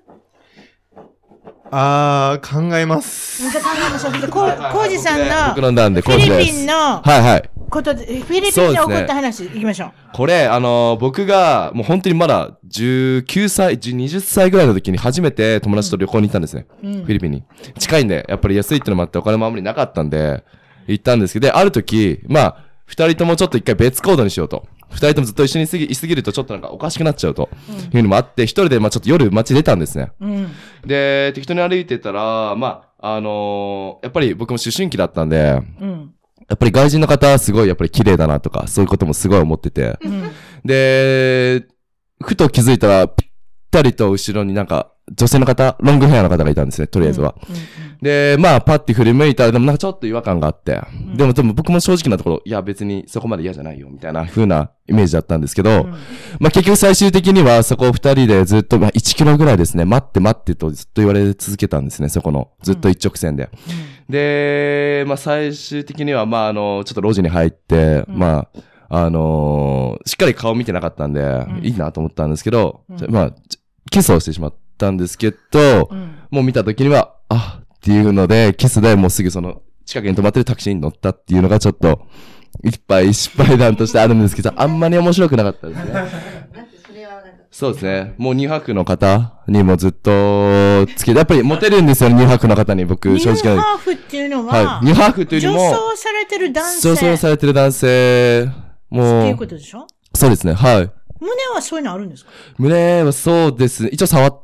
[1.70, 3.50] あー、考えます。
[3.50, 4.20] じゃあ考えましょう。
[4.20, 6.46] でこう、コウジさんのフィリ。
[6.46, 7.50] ピンのはいはい。
[7.68, 9.92] ことで、フィリピンで起こった話いきましょう。
[10.12, 16.66] これ、あのー僕が、もう本当にまだ19歳、10 20歳ぐらいの時に初めて友達と旅行に行ったんですね。
[16.82, 17.44] うんフィリピンに。
[17.78, 20.44] 近いんで、やっぱり安いってのもあってお金もあんまりなかったんで、
[20.86, 22.56] 行ったんですけど、で、ある時、まあ、
[22.86, 24.66] 二人ともちょっと一回別行動にしようと。
[24.90, 27.48] 二人ともずっと一緒にいすぎいすぎるとちょっとなんかおかしくなっちゃうと。
[27.92, 30.12] いうのもあって、一人でまあちょっと夜街出たんですね。
[30.20, 30.50] うん。
[30.84, 36.12] で、適当に歩いてたら、まあ、あのーやっぱり僕も思春期だったんで、うん。
[36.48, 39.98] やっぱり外人の方すごいやっぱり綺麗だなとか、そういうこともすごい思ってて。
[40.02, 40.30] うん。
[40.64, 41.66] で、
[42.22, 43.28] ふと気づいたら、ぴっ
[43.70, 47.34] たりと後ろになんか、女性の方、ロングヘアの方がいたんですね、とりあえずは。
[48.02, 50.80] で、まあ、パッて振り向いたら、でもなんかちょっと違和感があって。
[51.16, 55.84] でも、でも僕も正直なところ、いや別にそこまで嫌じゃないよ、みたいな風なイメージだったんですけど、
[56.40, 62.50] まあ結局最終的にはそこを二人でずっと、まあ1キロぐらいですね、待って待ってとずっと言われ続けたんですね、そこの。
[62.62, 63.48] ずっと一直線で。
[64.08, 73.58] で、まあ最終的には、まああの、ちょっと路地に入って、まあ、あのーしっかり顔見てなかったんで、いいなと思ったんですけど、まあ、ち
[73.90, 75.90] キスをしてしまったんですけど、
[76.30, 82.06] もう見た時には、あっていうので、キスでもうすぐその、近くに止まってるタクシーに乗ったっていうのがちょっと、
[82.64, 85.94] いっぱい失敗談としてあるんですけど、あんまり面白くなかったですね。
[87.50, 88.14] そうですね。
[88.18, 93.62] もう2泊の方にもずっとつけて、やっぱりモテるんですよね、2泊の方に僕、ニュー正直な。
[93.62, 94.86] ハーフっていうのは、はい。
[94.90, 98.54] 2泊というより女も、装されてる男性女装されてる男性、って
[98.90, 99.86] もういうこ、とでしょ？
[100.14, 100.90] そうですね、はい。
[101.18, 102.30] 胸はそういうのあるんですか？
[102.58, 104.42] 胸はそうですね、一応触っ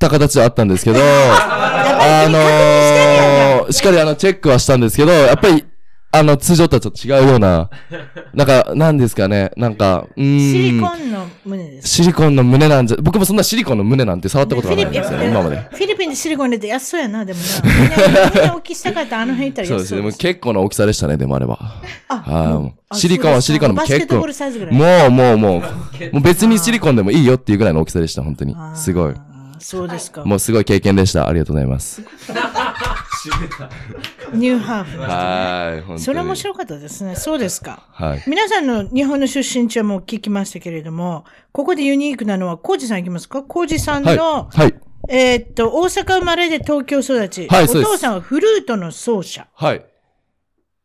[0.00, 5.64] た形はあったんですけど、 あのー、しっかりあの、チェックはしたんですけど、やっぱり、
[6.12, 7.70] あの、通常とはちょっと違うような、
[8.34, 10.52] なんか、なんですかね、なんか、うーん。
[10.52, 11.88] シリコンの胸です。
[11.88, 15.56] シリコンの胸なんじゃ、僕もそんなシリコンの胸なんて触ったことがないんですよね、今まで。
[15.70, 17.44] フィリピンでシリコン入れて安そうやな、でもな。
[17.62, 20.18] みんなみんな大きしたかったらあの辺行ったらそうですそうです。
[20.18, 21.58] 結構な大きさでしたね、でもあれば。
[22.08, 24.16] あはいあシリコンはシリコンでも結構。
[24.16, 25.62] もう、もう、もう、も
[26.14, 29.14] う別にシリコンでもいいよっていうぐらいの大きさでした、本当にすごい。。
[29.60, 30.24] そうですか。
[30.24, 31.28] もうすごい経験でした。
[31.28, 32.02] ありがとうございます。
[34.32, 35.00] ニューハーフ。
[35.00, 36.00] はい、本当に。
[36.00, 37.16] それ面白かったですね。
[37.16, 37.86] そうですか。
[37.92, 38.22] はい。
[38.26, 43.42] 皆さんの日本の出身地はもう聞きましたけれども、ここでユニークなのは、コウジさんいきますか？
[43.42, 44.16] コウジさんはい。
[44.16, 44.74] の、はい。
[45.08, 47.46] えーっと、大阪生まれで東京育ち。
[47.48, 49.46] はいお父さんはフルートの奏者。
[49.54, 49.84] はい。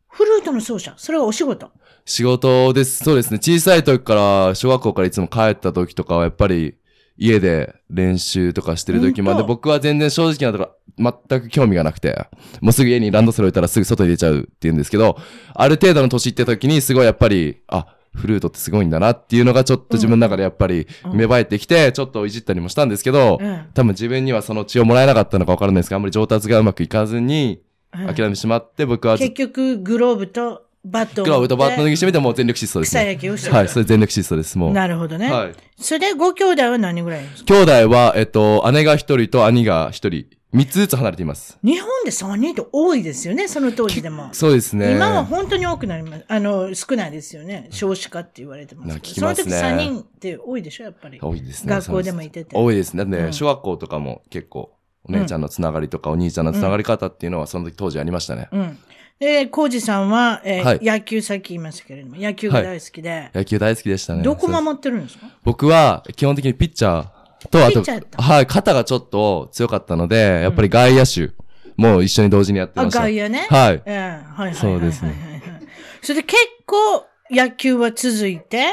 [0.10, 0.94] フルートの奏者。
[0.98, 1.70] それはお仕事？
[2.06, 3.04] 仕事です。
[3.04, 3.38] そうですね。
[3.40, 6.76] 小さい時から、小学校からいつも帰った時とかは、やっぱり、
[7.18, 12.28] 家で練習とかしてる時まで、僕は全然正直なところ、全く興味がなくて、
[12.62, 15.18] もうすぐ家にランドセル置いたらすぐ外に出ちゃうって言うんですけど、
[15.54, 21.18] ある程度の年いって時に、すごいやっぱり、あ、フルートってすごいんだなっていうのがちょっと自分の中でやっぱりうん。
[21.18, 23.66] 芽生えてきて、ちょっといじったりもしたんですけど、うん。
[23.74, 27.62] 多分自分にはその血をもらえなかったのかわからないですが、あんまり上達がうまくいかずに、
[27.94, 28.08] うん。
[28.08, 33.16] 諦めてしまって、僕は結局、グローブとバットグローブとバットて握してみてもう全力疾走です草ね。
[33.16, 34.74] 野球をしてるはい、それ全力疾走です、もう。
[34.74, 35.32] なるほどね。
[35.32, 35.56] はい。
[35.78, 37.54] それで、ご兄弟は何人ぐらいですか？
[37.54, 41.58] 兄弟は、えっと、姉が一人と兄が一人、三つずつ離れています。
[41.64, 44.30] 日本で3人って多いですよね、その当時でも。
[44.32, 44.94] そうですね。
[44.94, 46.26] 今は本当に多くなります。
[46.28, 47.68] あの、少ないですよね。
[47.72, 49.28] 少子化って言われてますなけど。
[49.28, 51.20] ねその時3人って多いでしょ、やっぱり。
[51.20, 51.70] 多いですね。
[51.74, 52.56] 学校でもいてて。
[52.56, 53.00] 多いですね。
[53.00, 54.72] だってね、うん小学校とかも結構、
[55.08, 58.50] お姉ちゃんのつながりとか、お兄ちゃんのつながり方っていうのは、その時当時ありましたね。
[58.52, 58.78] うん。
[59.20, 64.24] で、コウジさんは、えーはい野球さっき言いましたけれども、野球が大好きで、野球大好きでしたね。
[64.24, 65.28] どこ守ってるんですか？
[65.44, 67.84] 僕は、基本的にピッチャーと、あと
[68.22, 71.32] はい、肩がちょっと強かったので、やっぱり外野手
[71.78, 73.02] も一緒に同時にやってあ、ました。
[73.02, 73.48] 外野ね。
[73.50, 73.82] はい。
[73.86, 74.56] ええはいはいはいはいはい。
[74.56, 75.20] そうですねはい
[75.54, 75.68] はい
[76.02, 78.66] それで結構野球は続いて、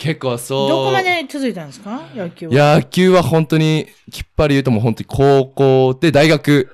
[0.00, 0.68] 結構そう。
[0.68, 2.00] どこまで続いたんですか？
[2.16, 2.76] 野球は。
[2.76, 6.68] 野球は本当に、きっぱり言うともう本当に高校で大学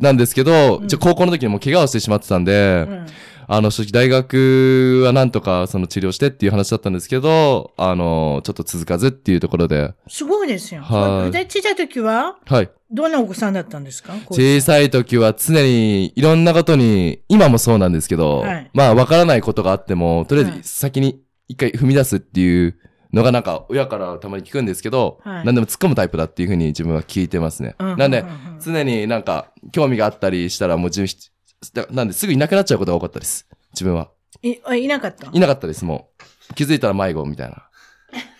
[0.00, 0.88] なんですけど、うん。
[0.88, 3.06] じゃ高校の時にもう怪我をしてしまってたんで、うん。
[3.48, 10.82] あの、正直大学はなんとかその治療してっていう話だったんですけど、あの、ちょっと続かずっていうところで、すごいですよ。
[10.82, 11.30] はい。
[11.30, 12.70] で、小さい時は、はい。
[12.90, 14.14] どんなお子さんだったんですか？
[14.30, 18.70] 小さい時は常にいろんなことに、今もそうなんですけど、はい。
[18.74, 20.62] まあわからないことがあっても、とりあえはい。
[20.62, 22.78] ず先に一回踏み出すっていう
[23.12, 27.76] のがなんか親からたまに聞くんですけど、はい何でも突っ込むタイプだっていうふうに自分は聞いてますね。
[27.78, 33.48] うんなんでうんうんうん、常になんか興味があったりしたらもう自分なんですぐいなくなっちゃうことが多かったです。
[33.72, 34.10] 自分は。
[34.42, 35.30] いあいなかった？
[35.32, 36.10] いなかったです、も
[36.50, 36.54] う。
[36.54, 37.68] 気づいたら迷子みたいな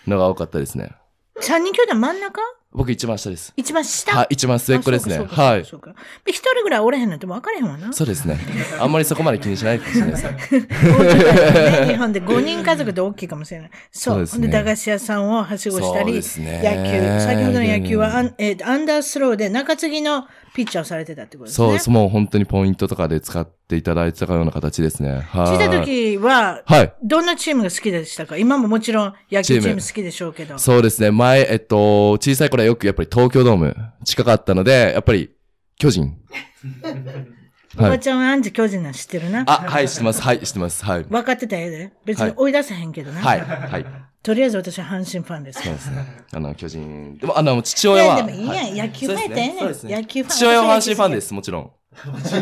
[0.05, 0.91] のが多かったですね。
[1.39, 2.41] 三人兄弟真ん中？
[2.77, 3.51] 僕一番下です。
[3.57, 4.15] 一番下？
[4.15, 5.17] はい、一番末っ子ですね。
[5.17, 5.61] はい。
[5.61, 7.91] 一人ぐらいおれへんなんて分かれへんわな。
[7.91, 8.37] そうですね。
[8.79, 11.87] あんまりそこまで気にしないかもしれないですね。
[11.89, 13.71] 日本で5人家族で大きいかもしれない。
[13.91, 14.19] そう。
[14.19, 17.25] ですねで駄菓子屋さんをはしごしたり、ですね野球。
[17.25, 21.67] 先ほどの野球はアン,、えーアンダースローで中継ぎのピッチャーをされてたってことですね。
[21.67, 21.89] そうです。
[21.89, 25.11] もう本当にポイントとかで使っていただいてたような形ですね。
[25.11, 25.21] はい。
[25.21, 26.93] 小さい時は、はい。
[27.03, 28.37] どんなチームが好きでしたか？
[28.37, 30.57] 今ももちろん野球チチーム好きでしょうけど。
[30.57, 31.11] そうですね。
[31.11, 35.31] 前、えっと、小さい頃はよくやっぱり東京ドーム近かったので、やっぱり
[35.77, 36.17] 巨人。
[37.77, 39.43] おばちゃんはアンジ巨人なん知ってるな？
[39.45, 40.21] あ、はい、知ってます。
[40.21, 40.83] はい、知ってます。
[40.83, 41.03] はい。
[41.03, 41.93] 分かってたよね。
[42.05, 43.21] 別はいに追い出せへんけどな。
[43.21, 43.85] はい、はい。
[44.27, 45.63] とりあえず私は阪神ファンです。
[45.63, 46.05] そうですね。
[46.33, 47.17] あの、巨人。
[47.17, 48.15] でも、あの、父親は。
[48.15, 51.71] いやでもいいやんは野球ファンやったらええねんそうですね野球ファン父親は阪神ファンです、もちろん。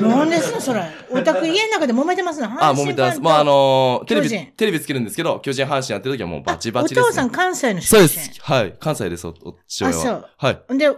[0.02, 0.84] なんですのそれ。
[1.12, 3.20] お宅家の中で揉めてますのあ、阪神ファンともう見てます。
[3.20, 7.04] もうあのーテレビテレビつけるんですけど、巨人阪神やってる時はもうバチバチおです、ね。
[7.10, 7.88] 父さん関西の出身。
[7.88, 8.42] そうです。
[8.42, 8.74] はい。
[8.80, 9.96] 関西です、おお父親は。
[9.96, 10.78] あそうはい。
[10.80, 10.90] で、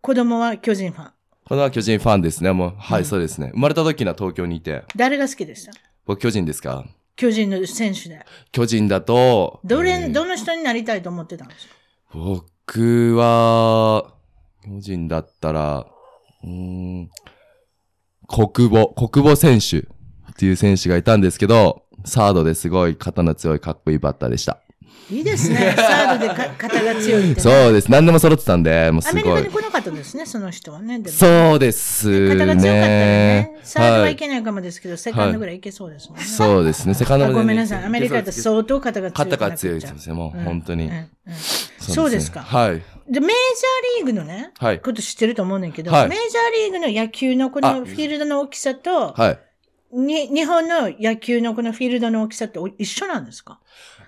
[0.00, 1.12] 子供は巨人ファン。
[1.44, 2.50] これは巨人ファンですね。
[2.50, 3.50] もう、はい、うんそうですね。
[3.54, 4.82] 生まれた時には東京にいて。
[4.96, 5.72] 誰が好きでした？
[6.04, 6.84] 僕、巨人ですか？
[7.16, 8.24] 巨人の選手で。
[8.52, 11.74] 巨人だと、どれ、えーどの人になりたいと思ってたんですか？
[12.12, 14.12] 僕は、
[14.64, 15.86] 巨人だったら、
[16.44, 17.10] うーん、
[18.28, 19.84] 国母、国母選手っ
[20.36, 24.60] ていう選手がいたんですけど、サードですごい肩の強いかっこいいバッターでした。
[25.10, 25.74] いいですね。
[25.78, 27.34] サードでか肩が強い。
[27.38, 27.90] そうです。
[27.90, 29.42] 何でも揃ってたんで、もうアメリすごい。
[29.42, 30.98] カに来なかったんですね、その人はね。
[30.98, 32.34] でもそうですね。
[32.34, 33.56] 肩が強かったらね。
[33.62, 36.24] サードははいけないかもですけど、セカンドぐらいいけそうですもんね。
[36.24, 36.94] そうですね。
[36.94, 37.84] セカンドごめんなさい。
[37.84, 39.30] アメリカって相当肩が強い。
[39.30, 40.14] 肩が強いですね。
[40.14, 40.86] もう本当に。
[40.86, 41.08] うんうん
[41.78, 42.40] そそうですか。
[42.40, 42.82] はい。
[43.08, 43.28] で、メージャー
[43.98, 44.80] リーグのね、はい。
[44.80, 49.38] こと知ってると思うねんけど、はいメジャーリーグの野球のこあのフィールドの大きさと、はい。
[49.92, 53.60] に、日本の野球のこのフィールドの大きさってお一緒なんですか？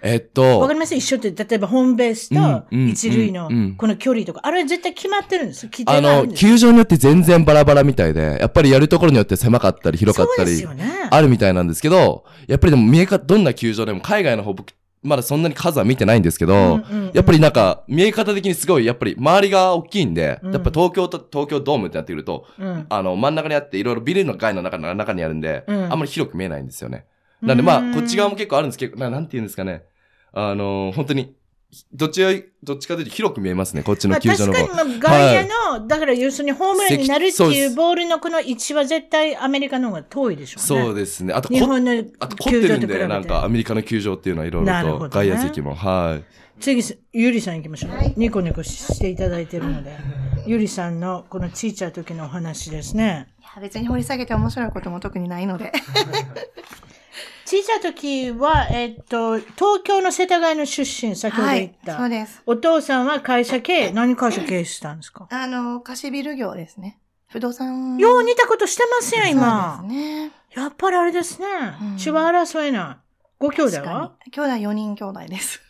[0.03, 10.67] えっわかとり、ます一緒って、例えばホームベースと一塁のこの距離とか、あれ絶対決まってるんです規あの、球場によって全然バラバラみたいで、やっぱりやるところによって狭かったり広かったり。
[11.11, 14.73] あるみたいなんですけど、やっぱりでも見えか、どんな球場でも海外の方僕、
[15.03, 16.81] まだそんなに数は見てないんですけど、
[17.13, 20.53] やっぱりなんか、見え方的にすごい、やっぱり周りが大きいんで、うん。
[20.53, 22.87] やっぱ東京と東京ドームってなってくると、うん。
[22.89, 25.93] あの、真ん中にあって、いろいろビルの街の中の中にあるんで、うん。
[25.93, 27.05] あんまり広く見えないんですよね。
[27.43, 29.85] なんでまうんあ、こっち側も結構あるんですけど、ななんて言うんですかね。
[30.33, 31.35] あのー本当に、
[31.93, 32.31] どっちが、
[32.63, 34.77] どっちかというと広く見えますね、こっちまあ、の球場確の方。
[34.77, 40.85] かにまあ外野の、だから要するにホームランになるっていうボールのこの位置は絶対アメリカの方が遠いでしょうね。
[40.85, 41.35] そうですね。
[41.35, 46.25] あと、こ日本のあと凝ってるんで、なんかアメリカの球場っていうのはいろいろと、外野席も、はい。
[46.61, 46.83] 次、
[47.13, 47.91] ゆりさん行きましょう。
[48.17, 49.97] ニコニコしていただいてるので。
[50.47, 53.29] ゆりさんのこのちいちゃい時のお話ですね。
[53.41, 55.73] いや別に掘り下げて面白いことも特にないので。
[57.49, 61.73] ちいちゃい時は、えっと、東京の世田谷の出身、先ほどはい言っ。
[61.85, 61.97] た。
[61.99, 62.43] そうです。
[62.47, 65.27] お父さんは会社経営、何会社経営したんですか？
[65.31, 66.99] あの、貸しビル業ですね。
[67.29, 67.97] 不動産。
[67.97, 69.79] よう似たことしてますよ、今。
[69.81, 70.33] そうですね。
[70.55, 71.47] やっぱりあれですね。
[71.81, 73.25] うん血は争えない。
[73.39, 74.13] ご兄弟は？
[74.27, 74.33] に。
[74.33, 75.61] 兄弟4人兄弟です。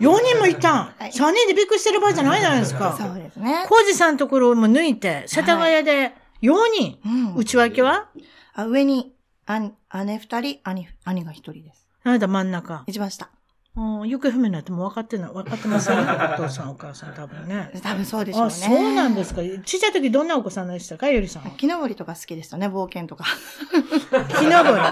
[0.00, 0.76] ?4 人もいたん。
[0.98, 2.96] はい3人でびっくりしてる場合じゃないじゃないですか。
[2.98, 3.64] そうですね。
[3.68, 6.98] コウジさんのところも抜いて、世田谷で4人。
[7.04, 8.08] うん内訳は？
[8.54, 9.12] あ上に
[9.50, 9.72] 兄
[10.04, 11.86] 姉2人、兄、兄が1人です。
[12.04, 12.84] あなた真ん中。
[12.86, 13.30] 一番下。
[13.78, 16.02] うん、行方不明になっても分かってない、分かってませんよ。
[16.34, 17.70] お父さん、お母さん、多分ね。
[17.80, 18.46] 多分そうでしょうね。
[18.46, 19.40] あ、そうなんですか。
[19.64, 21.50] ちっちゃい時どんなお子さんでしたか、ゆりさんは？
[21.50, 23.24] 木登りとか好きでしたね、冒険とか。
[24.40, 24.82] 木登り？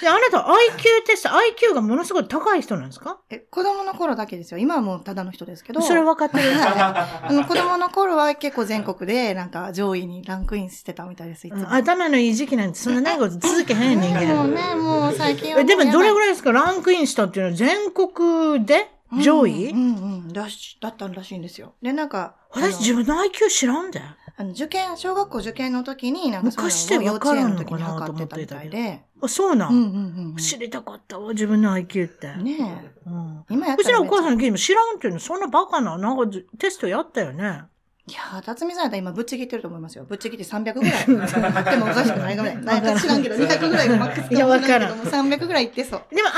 [0.00, 3.18] で、あなた IQ テスト、IQ がものすごい高い人なんですか？
[3.30, 4.58] え、子供の頃だけですよ。
[4.58, 5.82] 今はもうただの人ですけど。
[5.82, 6.52] それ分かってる。
[6.62, 11.62] あの子供の頃は結構全国でなんか上位にランクインしてたみたいです、いつも。
[11.62, 14.34] うん頭のいい時期なんてそんな長いこと続けへん人間。
[14.36, 16.52] もうね、もう最近はえでもどれぐらいらいですか？
[16.52, 18.90] ランクインしたっていうのは全国で
[19.22, 21.74] 上位、うんうんうんだし、だったらしいんですよ。
[21.80, 24.00] で、なんか、私自分の IQ 知らんで。
[24.40, 29.02] あの受験、小学校受験の時に、なんか昔でいうのを幼稚園の時にわからんのかな測ってたみたいで。
[29.20, 30.36] あ、そうなん、うんうんうんうん。
[30.36, 32.36] 知りたかったわ、自分の IQ って。
[32.36, 33.08] ねえ。
[33.08, 33.44] うん。
[33.50, 37.62] 今やったらうちのお母さんに聞いても知らんっていうの、そんなバカな、なんかずテストやったよね。
[38.08, 40.04] いやー、辰巳さんやったら今ぶっちぎってると思いますよ。
[40.04, 40.92] ぶっちぎって300ぐらい。
[40.92, 42.56] あってもおかしくないぐらい。
[42.56, 46.02] なんか知らんけど、200ぐらいがマックスかもしれないけども、300ぐらいいってそう。
[46.14, 46.34] でも IQ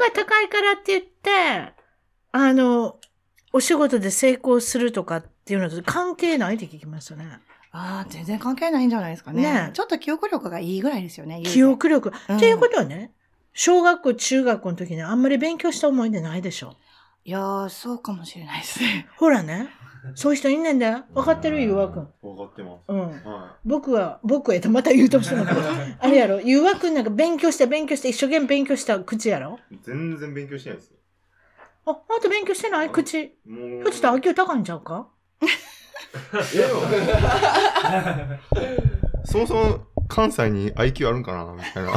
[0.00, 1.74] が高いからって言って、
[2.30, 2.96] あの、
[3.52, 7.26] お仕事で成功するとかっていうのと関係ないって聞きますよね。
[7.72, 9.42] ああ、全然関係ないんじゃないですかね。
[9.42, 11.42] ねえちょっと記憶力がいいぐらいですよね。
[11.44, 12.12] 記憶力。
[12.28, 13.12] うんっていうことはね、
[13.54, 16.76] 小学校、中学校の時にあんまり勉強した思い出ないでしょ？
[17.24, 19.06] いやー、そうかもしれないですね。
[19.16, 19.68] ほらね、
[20.14, 21.04] そういう人いんねんだよ。
[21.14, 22.08] 分かってるゆうわくん。
[22.22, 22.80] わかってます。
[22.88, 23.00] うん。
[23.00, 25.44] は僕は、僕へとまた言うとしても、
[26.00, 29.76] あれやろ、ゆうわくんなんか勉強して勉強して一生懸命勉強した口やろい。
[29.82, 30.96] 全然勉強してないですよ。
[31.86, 32.90] あ、あんた勉強してない？
[32.90, 33.12] 口。
[33.12, 33.22] ちょ
[33.88, 35.08] っと IQ 高いんちゃうか？
[36.52, 36.80] でも
[39.24, 39.78] そもそも
[40.08, 41.90] 関西に IQ あるんかなみたいな。
[41.90, 41.92] う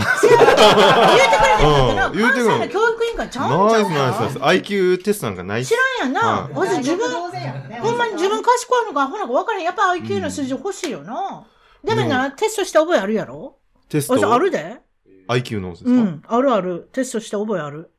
[2.10, 4.40] ん言うてくる関西の教育委員会ちゃうんちゃうナイスナイスナイス。
[4.40, 6.42] か IQ テストなんかないっす知らんやんな。
[6.44, 9.66] はいまず自分、当然やんねほんまに自分賢いのかアホなのか分からへん。
[9.66, 11.46] やっぱ IQ の数字欲しいよな。
[11.84, 13.58] でもな、テストした覚えあるやろ？
[13.90, 14.14] テスト？
[14.14, 14.82] 私あるで
[15.28, 16.90] IQ のですか、うん、あるある。
[16.92, 17.92] テストした覚えある。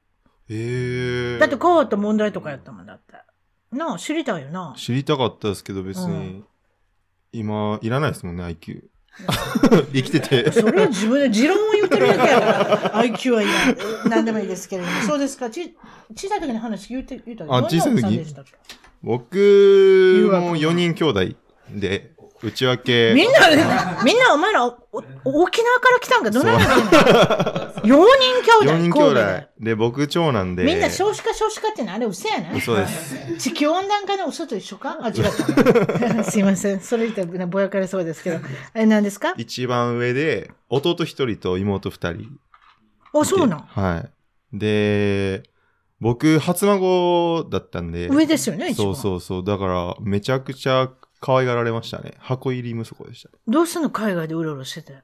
[0.49, 1.39] へえ。
[1.39, 3.15] だって変わった問題とかやったもんだって。
[3.77, 4.75] なあ、知りたいよな。
[4.77, 6.45] 知りたかったですけど別に、うん
[7.33, 8.83] 今、いらないですもんね、IQ。
[9.93, 10.53] 生きてて。
[10.53, 12.47] それは自分で持論を言ってるだけやろ。
[13.01, 13.43] IQ は。
[14.09, 15.01] 何でもいいですけれども。
[15.03, 15.51] そうですか。
[15.51, 15.75] ち、
[16.15, 18.35] 小さい時の話言って、言ったあ小さい時
[19.03, 21.21] 僕も4人兄弟
[21.71, 22.13] で、
[22.45, 23.13] 内訳。
[23.15, 27.99] みんな、みんなお前ら、沖縄から来たんかどないなの ?4 人兄
[28.63, 28.73] 弟。
[28.73, 29.49] 4人兄弟で。
[29.61, 30.65] で、僕長男で。
[30.65, 33.37] みんな少子化少子化ってのあれ嘘やね嘘です。
[33.39, 34.99] 地球温暖化の嘘と一緒か？
[35.01, 35.15] あ、違っ
[36.17, 36.25] た。
[36.29, 36.81] すいません。
[36.81, 38.41] それ言ったらぼやかれそうですけど。
[38.75, 39.35] え、何ですか？
[39.37, 42.39] 一番上で、弟1人と妹2人。
[43.15, 43.61] あ、そうなん？
[43.61, 44.05] は
[44.53, 44.59] い。
[44.59, 45.45] で、
[46.03, 48.09] 僕、初孫だったんで。
[48.09, 48.97] 上ですよね、一そう番。
[48.97, 49.45] そうそう。
[49.45, 50.91] だから、めちゃくちゃ
[51.21, 52.15] 可愛がられましたね。
[52.19, 53.31] 箱入り息子でした。
[53.47, 54.95] どうすんの海外でうろうろしてて。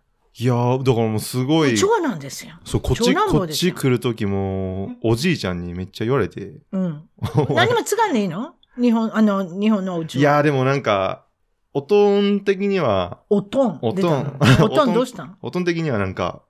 [0.40, 1.78] いやー、だからもうすごい。
[1.78, 2.54] 長男ですよ。
[2.64, 6.62] そう、こっち、こっち来るときも、おじいちゃんにめっちゃ言われて。
[6.72, 7.08] うん。
[7.50, 8.54] 何も継がんでいいの？
[8.76, 10.20] 日本、あの、日本のお家は。
[10.20, 11.26] いやー、でもなんか、
[11.74, 13.78] おとん的には、おとん。
[13.82, 15.36] おとん おとんどうしたん？
[15.42, 16.42] おとん的にはなんか、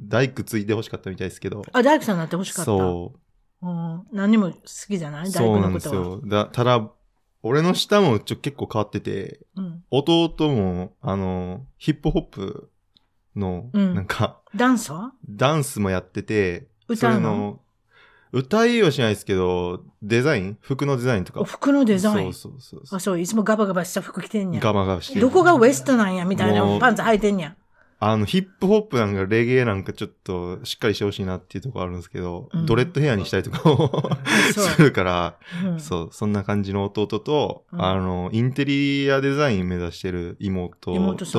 [0.00, 1.64] 大工ついて欲しかったみたいですけど。
[1.72, 2.66] あ、大工さんになってほしかった。
[2.66, 3.18] そう。
[3.62, 4.06] うん。
[4.12, 5.26] 何も好きじゃない？
[5.26, 5.74] 大そうなん。
[5.74, 6.20] ですよ。
[6.24, 6.90] だただ、
[7.42, 9.84] 俺の下もちょ結構変わってて、うん。
[9.90, 12.70] 弟も、あの、ヒップホップ
[13.36, 17.60] の、うんなんか、ダンスはダンスもやってて、歌うの？
[18.30, 20.58] 歌いはしないですけど、デザイン？
[20.60, 21.40] 服のデザインとか。
[21.40, 22.32] お服のデザイン？
[22.34, 24.60] そうそうそうあ、そう、いつもガバガバした服着てんや。
[24.60, 27.56] ガバガバしてるどこがウエストなんやみたいなパンツ履いてんや。
[28.00, 34.10] あの、ヒップホップなんかレゲエなんかちょっとしっかりしてほしいなっていうところあるんですけど、うんドレッドヘアにしたりとかを
[34.52, 40.92] するから、うんそう、そんな感じの弟と、うんあの、インテリアデザイン目指してる妹。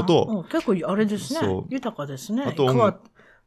[0.03, 1.39] と、うん結構あれですね。
[1.69, 2.43] 豊かですね。
[2.43, 2.99] あと変わっ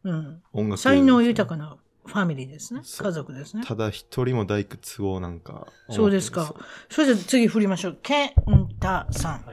[0.04, 0.42] うん。
[0.52, 0.80] 音楽。
[0.80, 2.80] 才能豊かなファミリーですね。
[2.82, 3.62] 家族ですね。
[3.64, 5.66] ただ一人も大工都合なんか。
[5.90, 6.54] そうですか。
[6.88, 7.98] それで次振りましょう。
[8.02, 8.32] ケン
[8.80, 9.44] タさん。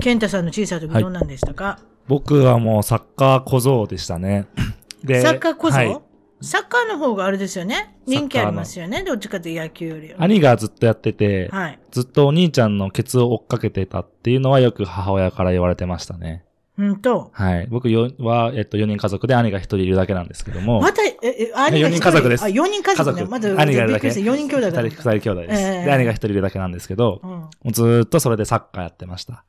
[0.00, 1.78] ケンタさんの小さい時はいどんなんでしたか、
[2.10, 4.48] 僕はもうサッカー小僧でしたね。
[5.04, 6.00] でサッカーこそ、はい
[6.42, 7.94] サッカーの方があれですよね。
[8.06, 9.04] 人気ありますよね。
[9.04, 10.22] どっちかというと野球よりは。
[10.22, 11.78] 兄がずっとやってて、はい。
[11.90, 16.46] ずっとお兄ちゃんのケツを追っかけてたっていうのはよく母親から言われてましたね。
[16.78, 17.30] うんと。
[17.34, 17.66] はい。
[17.70, 20.80] 僕よは、えっと、4人家族で兄が1人いるだけなんですけども。
[20.80, 22.00] また、え、え、兄が4人？
[22.00, 23.20] 家族ですあ、4人家族ね。
[23.20, 25.62] 家族まず、兄がいるだけびっくりした4人兄弟だ二人、二人兄弟です。
[25.62, 27.30] ええで、兄が1人いるだけなんですけど、うん。
[27.30, 29.44] もうずーっとそれでサッカーやってました。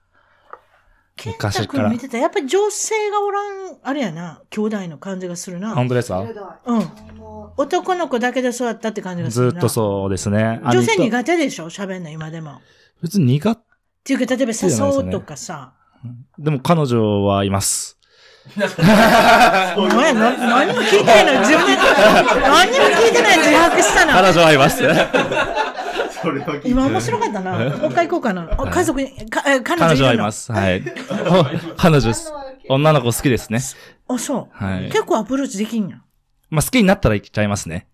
[1.22, 5.76] ケンタ昔から君見てたらやっぱり女性がおらん、あれやな、兄弟の感じがするな。
[5.76, 6.26] 本当ですか？
[6.66, 6.92] うん。
[7.58, 9.52] 男の子だけで育ったって感じがするな。
[9.52, 10.60] ずーっとそうですね。
[10.64, 11.70] 女性苦手でしょ？
[11.70, 12.54] 喋んの今でも。
[12.54, 12.60] っ
[13.04, 13.62] 別に苦手
[14.04, 15.74] ていうか、例えば誘うとかさ。
[16.40, 18.00] でも彼女はいます。
[18.58, 21.78] お前、な、何も聞いてないの自分で、
[22.42, 24.14] 何にも聞いてないの自白したな。
[24.14, 24.82] 彼女はいます。
[26.66, 27.58] 今面白かったな。
[27.78, 28.50] もう一回行こうかな。
[28.58, 30.04] お家族に、かえ彼女彼いるの？
[30.04, 30.52] 女はいます。
[30.52, 30.84] はい。
[31.74, 32.32] お 彼女です。
[32.70, 33.60] 女の子好きですね。
[34.08, 34.64] あ、そう。
[34.64, 36.04] はい結構アプローチできんやん。
[36.50, 37.88] まあ、好きになったら行っちゃいますね。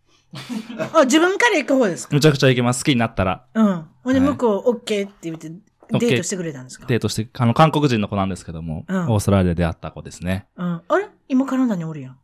[0.93, 2.13] あ、自分から行く方ですか？
[2.15, 2.83] むちゃくちゃ行けます。
[2.83, 3.45] 好きになったら。
[3.53, 3.85] うん。
[4.03, 6.85] ほんで、はい向こう、オッケーって言って、デートしてくれたんですか？
[6.87, 10.47] デートして、あの、韓国人の子なんですけども、うんオーストラリアで出会った子ですね。
[10.57, 10.81] うん。
[10.87, 11.07] あれ？
[11.29, 12.17] 今カナダにおるやん。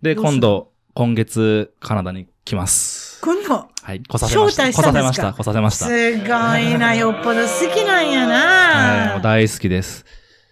[0.00, 0.32] で、どうする？
[0.32, 3.09] 今度、今月、カナダに来ます。
[3.20, 4.02] 今度、はい。
[4.02, 4.64] 来させました。
[4.64, 5.34] 招待したんですか？
[5.34, 5.86] 来させました。
[5.86, 6.18] 来させました。
[6.18, 9.22] すごいな、よっぽど好きなんやはい。
[9.22, 10.04] 大好きです。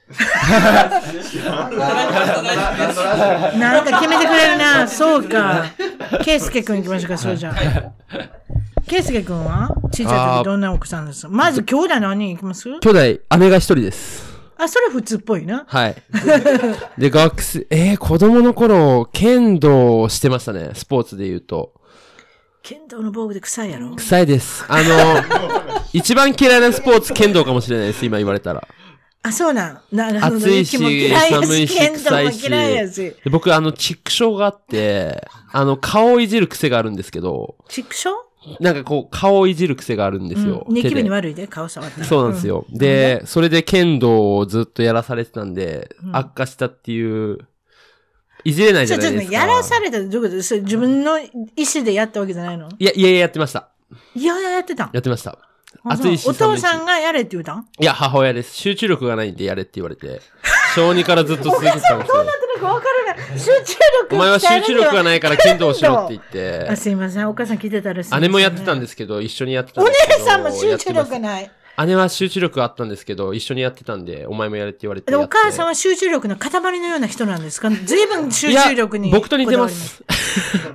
[3.58, 4.88] なんか決めてくれるな。
[4.88, 5.66] そうか。
[6.24, 7.54] ケイスケ君行きましょうか、そうじゃあ。
[8.86, 9.68] ケイスケ君は？
[9.92, 11.22] 小さい時どんな奥さんです？
[11.22, 12.68] かまず兄弟何人行きます？
[12.80, 13.00] 兄弟、
[13.38, 14.26] 姉が一人です。
[14.56, 15.64] あ、それ普通っぽいな。
[15.68, 15.94] はい。
[16.96, 20.70] で、学生、えー、子供の頃、剣道をしてましたね。
[20.72, 21.74] スポーツで言うと。
[22.62, 23.94] 剣道の防具で臭いやろ？
[23.96, 24.64] 臭いです。
[24.68, 28.04] あの、 一番嫌いなスポーツ、剣道かもしれないです。
[28.04, 28.66] 今言われたら。
[29.22, 29.80] あ、そうなん。
[29.92, 30.36] なるほど。
[30.36, 38.10] 暑いし寒いし臭いし僕、あの、畜生があって、あの、顔をいじる癖があるんですけど、畜生？
[38.60, 40.64] なんかこう、顔をいじる癖があるんですよ。
[40.68, 42.06] うんニキビに悪いで、顔触ったら。
[42.06, 42.64] そうなんですよ。
[42.70, 47.38] で、それで剣道をずっとやらされてたんで、うん悪化したっていう、
[48.44, 49.32] いじれないじゃないですか。
[49.32, 50.60] やらされたってどういうこと？
[50.62, 51.30] 自分の意
[51.74, 52.68] 思でやったわけじゃないの？
[52.78, 53.68] いや、いやいや、やってました。
[54.14, 55.38] いやいややってたんやってました。
[55.84, 57.54] あ暑いしお父さんがやれって言うた？
[57.54, 58.54] んいや、母親です。
[58.54, 60.20] 集中力がないんでやれって言われて。
[60.74, 62.24] 小児からずっと続けてたんですよ。
[62.24, 63.38] なんか分からない。
[63.38, 67.28] 集中力お前は集中力がないから剣道しろって言っあ、すいません。
[67.28, 68.28] お母さん聞いてたらすいませんて。
[68.28, 70.18] 姉もやってたんですけど、一緒にやってたんおですけど。
[70.18, 71.18] 姉さんも集中力。
[71.18, 71.50] ない。
[71.86, 75.14] 姉は集中力あったんですけど、一緒にやってたんで、お前もやれって言われて。
[75.14, 76.50] お母さんは集中力の塊
[76.80, 77.70] のような人なんですか？
[77.70, 79.10] 随分集中力に。
[79.10, 80.02] 僕と似てます。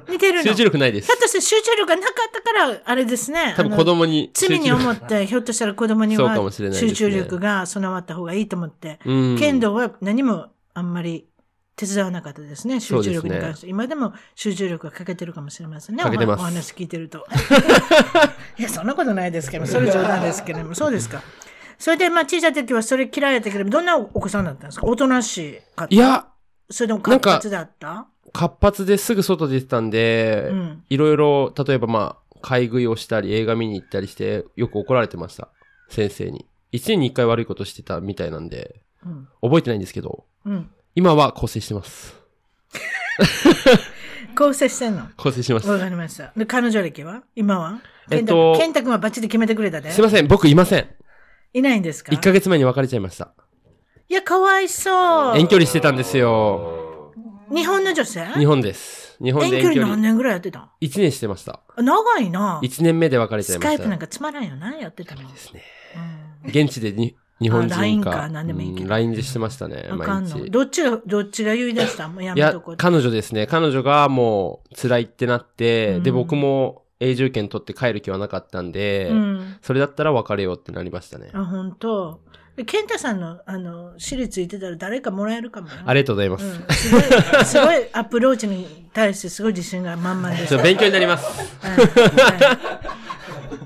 [0.10, 0.44] 似てるの？
[0.44, 1.16] 集中力ないですひょ。
[1.16, 3.54] っとして集中力がなかったから、あれですね。
[3.58, 4.32] 多分子供に。
[4.34, 9.38] 罪に思って、ひょっとしたら子供には集中力が備わった方がいいと思って、力うん。
[9.38, 11.28] 剣道は何もあんまり
[11.76, 13.68] 手伝わなかったですね、集中力に関して。
[13.68, 17.26] 今でも集中力が欠けてるかもしれませんね、おお話聞いてると。
[18.58, 21.22] いや、そんなことないですけど、それ冗談ですけども、 そうですか。
[21.80, 24.86] それで、まあ、小さい時はそれ嫌いだったけど、どんなお子さんだったんですか？
[24.86, 26.28] おとなしかったいや、
[26.70, 28.08] それとも活発だった？
[28.32, 35.50] 活発ですぐ外出てたんで、うんいろいろ、例えばまあ、買い食いをしたり、映画見に行ったりして、よく怒られてました。
[35.90, 36.46] 先生に。
[36.72, 39.28] 一年に一回悪いことしてたみたいなんで、うん。
[39.42, 40.70] 覚えてないんですけど、うん。
[40.96, 42.16] 今は更生してます。
[44.38, 45.08] 構成してんの？
[45.18, 45.68] 更生します。
[45.70, 46.32] わかりました。
[46.36, 47.24] で、彼女歴は？
[47.36, 47.82] 今は？
[48.12, 49.92] えっと健太君はバッチリ決めてくれたで？
[49.92, 50.88] すいません、僕いません。
[51.54, 53.34] いないんですか？1ヶ月前に別れちゃいました。
[54.10, 55.38] いや、かわいそう。
[55.38, 57.12] 遠距離してたんですよ。
[57.54, 58.26] 日本の女性？
[58.26, 59.18] 日本です。
[59.24, 59.76] 日本遠で遠距離。
[59.76, 61.62] 距離何年ぐらいやってた？1年してました。
[61.78, 62.60] 長いな。
[62.64, 63.72] 1年目で別れちゃいました。
[63.74, 65.32] スカイプなんかつまらんよな、やってたの？
[65.32, 65.64] ですね。
[66.46, 67.78] うん現地でに日本人か。
[67.78, 70.30] あ LINE か何でもいいけどうん LINE でしてましたね、あかんの。
[70.32, 70.52] 毎日。
[70.52, 72.78] どっちが、どっちが言い出したもうやいやめとこう、。
[72.78, 73.46] 彼女ですね。
[73.46, 79.58] 彼女がもう辛いってなって、うんで、僕も永住権取って帰る気はなかったんで、うん。
[79.62, 81.30] それだったら別れようってなりましたね。
[81.34, 82.22] あ、本当。
[82.56, 85.74] で健太さんの、あの、私立行ってたら誰かもらえるかもよ。
[85.86, 86.46] ありがとうございます。
[86.46, 90.50] うん、すごい、すごいアプローチに対してすごい自信が満々です。
[90.50, 91.26] ちょっと勉強になります。
[91.66, 93.03] はいはい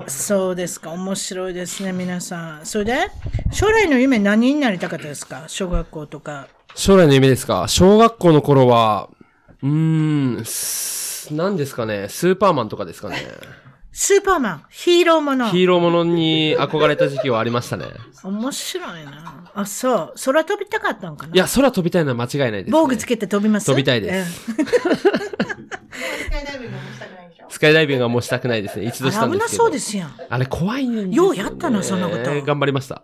[0.08, 0.91] そうですか。
[0.91, 2.66] 面白いですね、皆さん。
[2.66, 3.12] それで、
[3.51, 5.43] 将来の夢何になりたかったですか？
[5.47, 6.47] 小学校とか。
[6.76, 7.68] 将来の夢ですか？
[7.68, 9.10] 小学校の頃は、
[9.62, 13.18] うーん、す何ですかねスーパーマンとかですかね
[13.91, 15.49] スーパーマン、ヒーローもの。
[15.49, 17.86] ヒーローものに憧れた時期はありましたね。
[18.24, 19.51] 面白いな。
[19.55, 20.14] あ、そう。
[20.24, 21.34] 空飛びたかったんかな？
[21.34, 22.72] いや、空飛びたいのは間違いないです、ね。
[22.72, 23.66] 防具つけて飛びます？
[23.66, 24.47] 飛びたいです
[27.50, 28.86] スカイダイビングはもうしたくないですね。
[28.86, 29.48] 一え度したんですけど。
[29.48, 30.16] 危なそうですやん。
[30.30, 31.16] あれ怖いんですよ、ね。
[31.16, 33.04] ようやったなそんなこと頑張りました。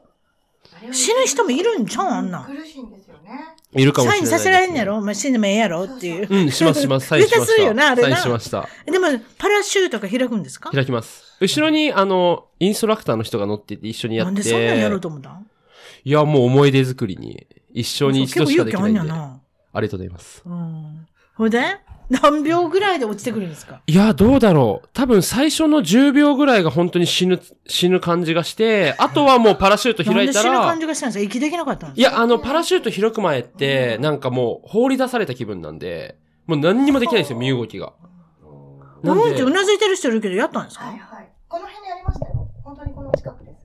[0.91, 2.45] 死ぬ人もいるんちゃうあんなん。
[2.45, 3.55] 苦しいんですよね。
[3.71, 5.01] いるかもしれないです、サインさせられんやろ？
[5.01, 5.85] まあ、死んでもええやろ？
[5.85, 6.27] っていう。
[6.29, 7.07] うん、しますします。
[7.07, 7.45] サインしました。
[7.53, 8.67] するよなあれなサインしました。
[8.85, 10.71] でも、パラシュートが開くんですか？
[10.71, 11.23] 開きます。
[11.39, 14.33] 後ろに、あの、インストラクターの人が乗ってて一緒にやって。
[14.33, 15.47] なんでそんなんやろうと思ったん？
[16.03, 17.47] いや、もう思い出作りに。
[17.71, 18.99] 一生に一度しかできないんで。
[18.99, 19.41] あんやな。
[19.71, 20.43] ありがとうございます。
[20.45, 21.07] うん。
[21.35, 21.77] ほいで？
[22.21, 23.81] 何秒ぐらいで落ちてくるんですか？
[23.85, 24.89] いや、どうだろう。
[24.93, 37.93] 多分最初の10秒ぐらいが本当に死ぬ、死ぬ感じがして、あとはもうパラシュート開いたらで死ぬ感、じがしたんですか息できなかったんですかいや、あの、パラシュート開く前って、なんかもう放り出された気分なんで、もう何にもできないんですよ、身動きが。
[39.01, 40.85] なんでうなずいてる人いるけど、やったんですか？
[40.85, 41.29] はいはい。
[41.47, 42.47] この辺にありましたよ。
[42.63, 43.57] 本当にこの近くです。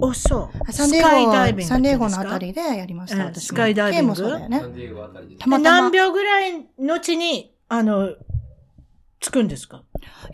[0.00, 0.72] お、そう。
[0.72, 3.34] サンデスカイダイーゴ、ビングサンデーゴのあたりでやりました。
[3.34, 4.60] スカイダイビングケイもそうだよね。
[4.60, 5.80] ディエゴあたりでたまたま。
[5.82, 8.14] 何秒ぐらい後に、あの、
[9.20, 9.82] つくんですか？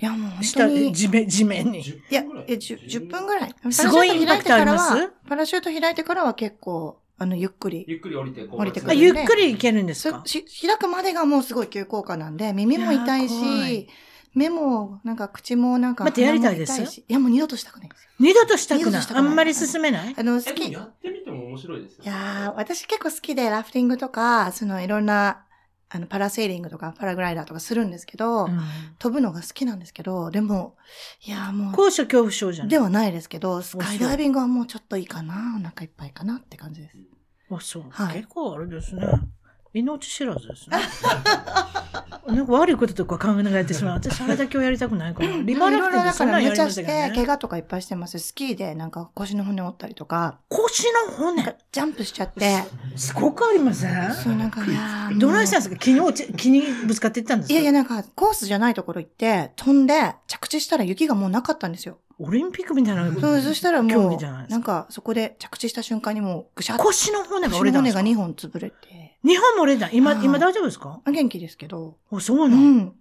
[0.01, 0.93] いや、もう本下で、当に。
[0.93, 1.81] 地面、地面に。
[1.81, 3.55] いや、え、10, 10分ぐらい。
[3.73, 7.85] すごいインパクトありますパラシュート開いてからはパラシュート開いてからは結構、あの、ゆっくり。
[7.89, 13.89] ゆっくり降りて、降りてくるゆっくりいけるんですすかし開くまでがもうすごい急降下なんで、耳も痛いし、
[14.35, 18.11] 目も、なんか口もなんか、待ってやりたいですいや、もう二度としたくないんですよ。
[18.19, 20.15] 二度としたくないあんまり進めない？
[20.17, 20.71] あの、好き。
[20.73, 22.03] やってみても面白いですよ。
[22.05, 25.44] やー、私結構好きで、ラフティングとか、そのいろんな、
[25.95, 28.61] あの、パラセーリングとか、パラグライダーとかするんですけど、うん
[28.99, 30.77] 飛ぶのが好きなんですけど、でも、
[31.25, 32.69] いやーもう、高所恐怖症じゃん。
[32.69, 36.97] ではないですけど、スカイダイビングはもうちょっといいかな、お腹いっぱいかなって感じです。
[37.51, 37.85] あ、そう。
[37.91, 39.07] はい結構あれですね。
[39.75, 40.79] 命知らずですね。
[42.27, 43.95] なんか悪いこととか考えてしまう。
[43.97, 45.29] 私、あれだけはやりたくないから。
[45.43, 47.27] リバラフティングだからそんなんやりめちゃして、ましたけどね。
[47.27, 48.19] 怪我とかいっぱいしてます。
[48.19, 52.65] スキーでなんか腰の骨折ったりとか、腰の骨、ジャンプしちゃって、
[52.97, 54.15] すごくありません？
[54.15, 55.69] そうなんか、いやーどないしたんも
[56.13, 56.33] ですか？
[56.39, 57.53] 木にぶつかっていったんですか？
[57.53, 61.99] ういやいや、なんか、コースじゃないところ行って、飛んで、着地したら雪がもうなかったんですよ。
[62.19, 63.13] オリンピックみたいな。
[63.13, 68.03] そう、そしたら競もう、技じゃなんか、そこで着地した瞬間にもう、ぐしゃっと、腰の骨が腰折れたんですか？
[68.03, 69.91] の骨が2本潰れて、日本も折れた？
[69.91, 70.25] 今、はい。
[70.25, 71.01] 今大丈夫ですか？
[71.05, 72.95] あ元気ですけど、あ、そううなの、ん。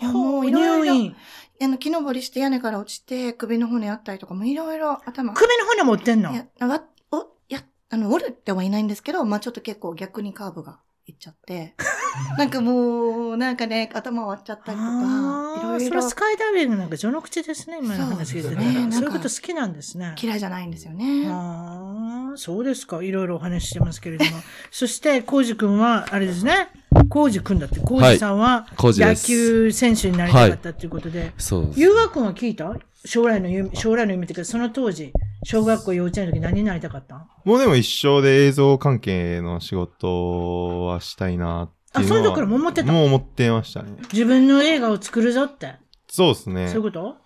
[0.00, 1.16] いや、もういろいろ、入院。
[1.60, 5.32] あの、木登りして屋根から落ちて、首の骨あったりとかもいろいろ頭。
[5.34, 6.32] 首の骨持ってんの？
[6.32, 11.74] いや、わ、お、いや、あの、折れてはいないんですけど、まあちょっと結構逆にカーブがいっちゃって、
[12.38, 18.62] なんかもう、なんかね、頭割っちゃったりとか、ああ、いろいろそれはスカイダイビングなんか序の口ですね、今の話聞いてたら。
[18.62, 20.14] そうですねそういうこと好きなんですね。
[20.20, 21.26] 嫌いじゃないんですよね。
[21.28, 23.02] ああ、そうですか。
[23.02, 24.30] いろいろお話ししてますけれども。
[24.70, 26.68] そして、コウジ君は、あれですね。
[27.08, 31.32] コウジ君だって、コウジさんは、野球選手になりたかったということで。
[31.38, 31.80] そうです。
[31.80, 32.74] ゆうが君は聞いた？
[33.04, 35.12] 将来の夢、将来の夢っていうか、その当時、
[35.44, 37.26] 小学校幼稚園の時何になりたかった？
[37.44, 42.20] もうでも一生で映像関係の仕事はしたいなっていうのは。
[42.20, 43.96] あその時からもう思ってたもう思ってましたね。
[44.12, 45.74] 自分の映画を作るぞって。
[46.08, 46.68] そうですね。
[46.68, 47.16] そういうこと？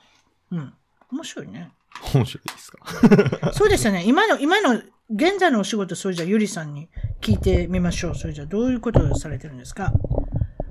[0.50, 0.72] うん。
[1.12, 1.70] 面白いね。
[2.14, 3.52] 面白いですか？
[3.52, 4.04] そうですよね。
[4.06, 6.88] 今の、今の、現在のお仕事、それじゃあ、ゆりさんに
[7.20, 8.14] 聞いてみましょう。
[8.14, 9.92] それじゃあ、どういうことをされてるんですか？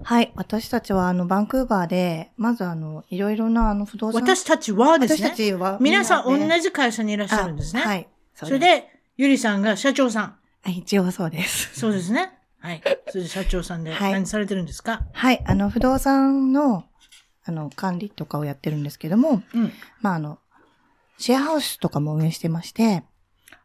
[0.04, 0.32] はい。
[0.36, 4.22] 私たちは、あの、バンクーバーで、まずあの、いろいろな、あの、不動産。
[4.24, 5.30] 私たちはです私ね。
[5.30, 5.78] たちは。
[5.80, 7.84] 皆さん同じ会社にいらっしゃるんですね。
[7.86, 8.08] あはい。
[8.34, 8.88] それ、で、
[9.18, 10.24] ゆりさんが社長さん。
[10.64, 11.80] あ一応そうです。
[11.80, 12.32] そうですね。
[12.62, 12.82] はい。
[13.10, 15.44] それで社長さんではい何されてるんですか、はい。
[15.46, 16.86] あの、不動産の、
[17.44, 19.72] あの、管理とかをやってるんですけども、うん。
[20.00, 20.40] まあ、あの、
[21.18, 23.04] シェアハウスとかも運営してまして、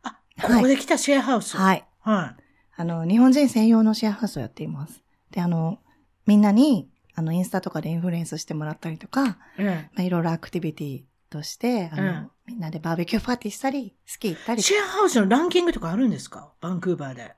[0.03, 1.55] あ、ここで来たシェアハウス。
[1.55, 1.59] い。
[1.59, 1.85] はい。
[2.01, 2.37] は
[2.77, 5.03] あの、日本人専用のシェアハウスをやっています。
[5.31, 5.79] で、あの、
[6.27, 9.37] みんなに、あの、インスタとかでインフルエンスしてもらったりとか、まい。
[9.59, 14.57] えあ、いろいろアクティビティとして、あの、うんみんなでバーベキューパーティーしたり、スキー行ったえ。
[14.57, 14.63] り。
[14.63, 16.53] シェアハウスのランキングとかあるんですか？
[16.61, 17.35] バンクーバーで。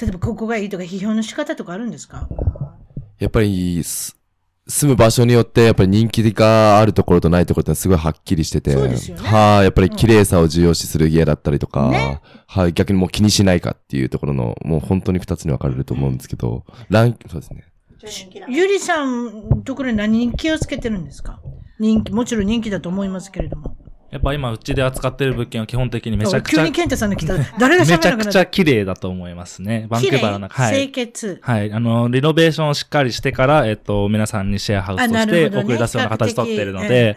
[0.00, 2.28] 例えば、ここがいいとか、批評の仕方とかあるんですか？
[3.18, 4.16] やっぱり、す
[4.70, 8.74] 住む場所によって、やっぱり人気があるところとないところってすごいはっきりしてて。
[8.74, 17.64] ねはい、やっぱり綺麗さを重要視する家だったりとか、ねはい、逆にもう気にしないかっていうところの、もう本当に二つに分かれると思うんですけど、ラン、そうですね。
[18.48, 21.40] ゆりさんのところに何に気をつけてるんですか？
[21.80, 23.74] 人気、もちろん人気だと思いますけれども。
[24.10, 29.86] やっぱ今うちで扱ってる物件は基本的にめちゃくちゃ、急に健太さんの来たら 誰がめちゃくちゃ綺麗だと思いますね。
[29.90, 30.62] バンクーバーの中。
[30.62, 30.90] は清い。
[30.90, 31.38] 潔。
[31.42, 31.72] はい。
[31.72, 37.16] あの、リノベーションをしっかりしてから、えっと、皆さんにシェアハウスとして送り出すような形取ってるので、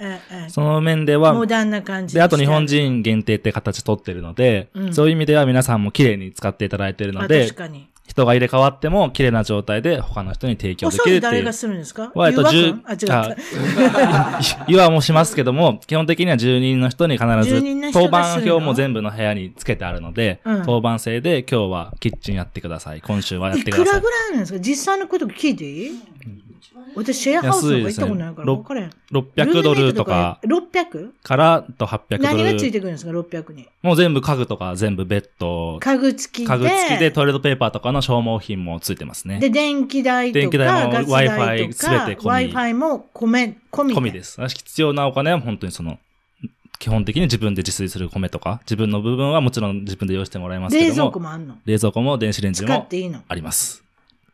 [0.50, 7.88] その面ではモ、ダンな感じで、あと日本人限定って形取ってるので、うんそういう意味では皆さんも綺麗に使っていただいてるのあで確、かに。
[8.12, 11.54] 人が入れ替わっても綺麗な状態で他の人に提供おできるっていう誰が。
[11.54, 12.12] するんですか？
[12.14, 14.66] はえっと、ゆう十わくんあ、違った。
[14.68, 23.02] 岩 もしますけども、基本的には住人の人に必ず当番表も全部の部屋につけてあるので、うん当番制で今日はキッチンやってください。
[23.02, 24.10] 今週はやっいてくださいくらぐ。
[24.10, 24.60] らいなんですか？
[24.60, 25.92] 実際のこと聞いていい？
[26.96, 28.90] 私、シェアハウスとか行ったことないから分からへん。
[29.12, 31.10] 600ドルとかルームメイトとか。
[31.12, 31.12] 600?
[31.24, 32.24] からと800ドル。
[32.24, 33.68] 何がついてくるんですか ?600 に？
[33.82, 36.48] もう全部家具とか全部ベッド、家具付きで。
[36.48, 39.40] 家具付きでトイレットペーパーとかの消耗品もついてますね。
[39.40, 43.96] で、電気代とか、電気代も Wi-Fi か、全て込み Wi-Fi も込め、込み。
[43.96, 44.42] 込みです。
[44.48, 46.00] 必要なお金は本当にその、
[46.80, 51.58] 基本的に自分で自炊する米とか、自分の部分はもちろん自分で用意してもらいますけども、冷蔵庫もあんの？
[51.64, 53.22] 冷蔵庫も電子レンジも使っていいの？
[53.28, 53.84] あります。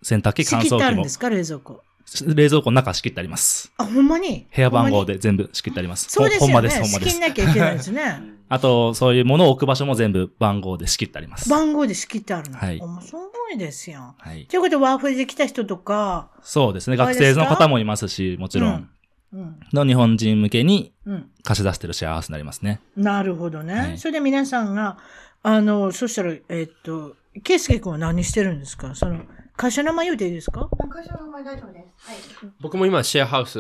[0.02, 1.10] 洗濯機、仕乾燥機も切ってあるんで。
[1.10, 1.82] すか冷蔵庫？
[2.26, 3.72] 冷蔵庫の中仕切ってあります。
[3.78, 4.48] あ、ほんまに？
[4.56, 6.10] 部屋番号で全部仕切ってあります。
[6.10, 6.48] そうですよね。
[6.48, 7.22] ほんまです、ほんまです仕切ん。
[7.22, 8.22] なきゃいけないですね。
[8.50, 11.50] あと、そういうものを置く場所も全部番号で仕切ってあります。
[11.50, 12.58] 番号で仕切ってあるの？
[12.58, 13.20] はいおもすご
[13.54, 14.16] いですよ。
[14.18, 14.46] はい。
[14.46, 16.96] ということで、ワーフルで来た人とか、そうですね。
[16.96, 18.90] 学生の方もいますし、もちろん、
[19.34, 19.60] うん。
[19.74, 21.30] の日本人向けにうん。
[21.44, 22.80] 貸し出してるシェアハウスになりますね。
[22.96, 23.74] なるほどね。
[23.74, 24.98] はいそれで皆さんが、
[25.44, 28.96] あの、そしたら、えっと、ケイスケ君は何してるんですか？
[28.96, 29.20] その、
[29.58, 30.70] 会社名前言うていいですか？
[30.90, 32.08] 会社の名前大丈夫です。
[32.08, 32.18] はい。
[32.62, 33.60] 僕も今シェアハウス、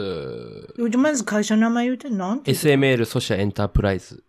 [0.97, 4.23] まず会社名前言うて、なんて言うの？SML ソシャエンタープライズ。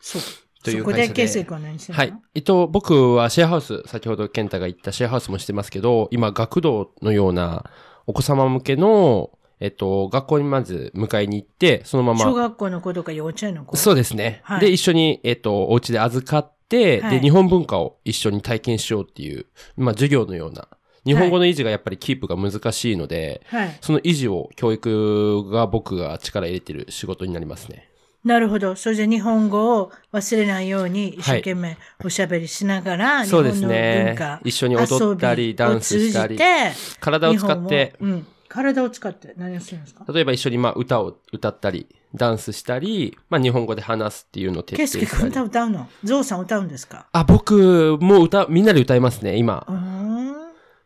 [0.00, 0.22] そう。
[0.62, 2.04] というそこで、会社でケイスケ君は何してるの？
[2.04, 2.14] はい。
[2.34, 7.64] えっと、僕はシェアハウス、先ほど健太が言ったシェアハウスもしてますけど、今、学童のような
[8.08, 9.30] お子様向けの、
[9.60, 13.76] えっと、学校にまず迎えに行って、そのまま、小学校の子とか幼稚園の子？
[13.76, 14.40] そうですね。
[14.42, 20.66] はいで、一緒に、えっと、お家で預かって、はいで、日本文化を一緒に体験しようっていう、まあ、授業のような、
[21.14, 23.78] 日本語の維持がやっぱりキープが難しいので、はい。
[23.80, 27.88] その維持を教育が僕が力入れてる仕事になりますね。
[28.24, 28.76] なるほど。
[28.76, 36.38] それで日本語を忘れないように一生懸命おしゃべりしながら、日そうです本のね文化、一緒に踊ったりダンスしたり
[37.00, 38.26] 体を使ってうん。
[38.52, 40.04] 体を使って何をするんですか？
[40.12, 45.28] 例えば一緒にまあ歌を歌ったり、ダンスしたり、まあ日本語で話すっていうのを徹底したり。
[45.28, 45.88] 歌歌うの？
[46.02, 47.06] ゾウさん歌うんですか？
[47.12, 49.64] あ、僕も歌、みんなで歌いますね、今。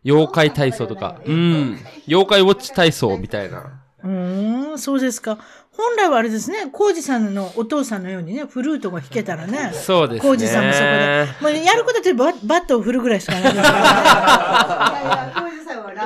[0.04, 1.20] 妖怪体操とか。
[1.24, 1.78] うん。
[2.06, 3.80] 妖怪ウォッチ体操みたいな。
[4.04, 5.38] うーん、そうですか。
[5.72, 9.72] 本来はあれですね、コウジさんのお父さんのようにね、フルートが弾けたらね。
[9.72, 10.20] そうですね。
[10.20, 11.26] コウジさんもそこで。
[11.40, 13.62] もうやることってババットを振るぐらいしかないですか
[15.34, 15.50] らね。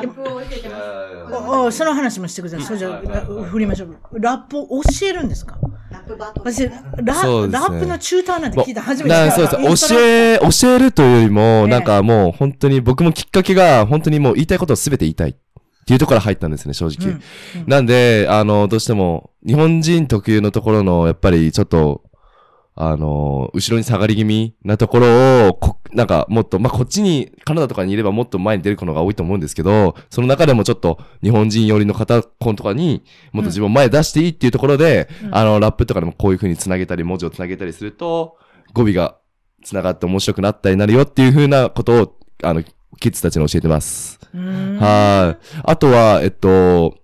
[0.03, 1.79] ラップを教えてます。
[1.79, 2.67] その話もしてください。
[2.67, 3.97] そうじゃあ、振りましょう。
[4.21, 5.59] ラップを教えるんですか？
[5.91, 6.53] ラップバトル。
[6.53, 9.89] 私、ラップのチューターなんて聞いた初めてそうです。
[9.89, 15.35] 教え、教えるというよりも、なんかもう本当に僕もきっかけが本当にもう言いたいことを全て言いたいっ
[15.87, 17.13] ていうところから入ったんですね、正直。
[17.13, 17.23] うん
[17.67, 22.03] なんで、あの、どうしても日本人特有のところの、やっぱりちょっと、
[22.81, 33.03] あの、後ろに下がり気味なところを、こなんかもっと、まあ、こっちに、カナダとかにいればもっと前に出る子のが多いと思うんですけど、その中でもちょっと日本人寄りの方、子とかに、
[33.33, 38.37] もっと自分を前に出していいっていうところで、うんあの、ラップとかでもこういう風に繋げたり、文字を繋げたりすると、
[38.73, 39.17] 語尾が
[39.65, 44.21] 繋がって面白くなったりなるよっていう風なことを、あの、キッズたちに教えてます。
[44.33, 45.47] はい。
[45.65, 46.95] あとは、えっと、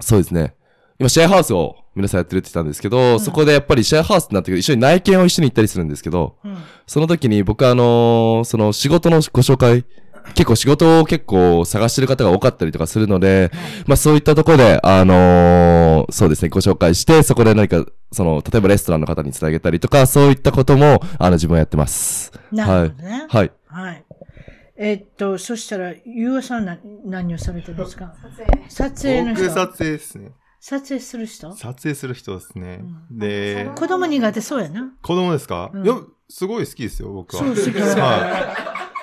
[0.00, 0.54] そうですね。
[0.98, 9.84] 今、シェアハウスを皆さんやってるって言ったんですけど、んそこでやっぱりシェアハウスになってくる一緒に内見を一緒に行ったりするんですけど、うんその時に僕はあのーその仕事のご紹介、
[10.34, 13.50] 結構仕事を結構探してる方が多かったりとかするので、
[13.86, 22.32] まあそういったところで、あのーそうですね、ご紹介して、そこで何か、その、例えばレストランの方につなげたりとか、そういったことも、あの、自分はやってます。
[22.50, 23.26] なるほどね。
[23.28, 23.52] はい。
[23.66, 24.04] はい。
[24.76, 28.14] えっと、そしたら、ゆうあさんな何をされてるんですか？
[28.20, 28.64] 撮影。
[28.68, 29.44] 撮影の人。
[29.44, 30.30] 僕撮影ですね。
[30.64, 31.52] 撮影する人？
[31.56, 32.84] 撮影する人ですね。
[33.10, 34.92] で、子供苦手そうやな。
[35.02, 35.96] 子供ですか、うんいや、
[36.28, 37.42] すごい好きですよ、僕は。
[37.42, 38.54] そう好きは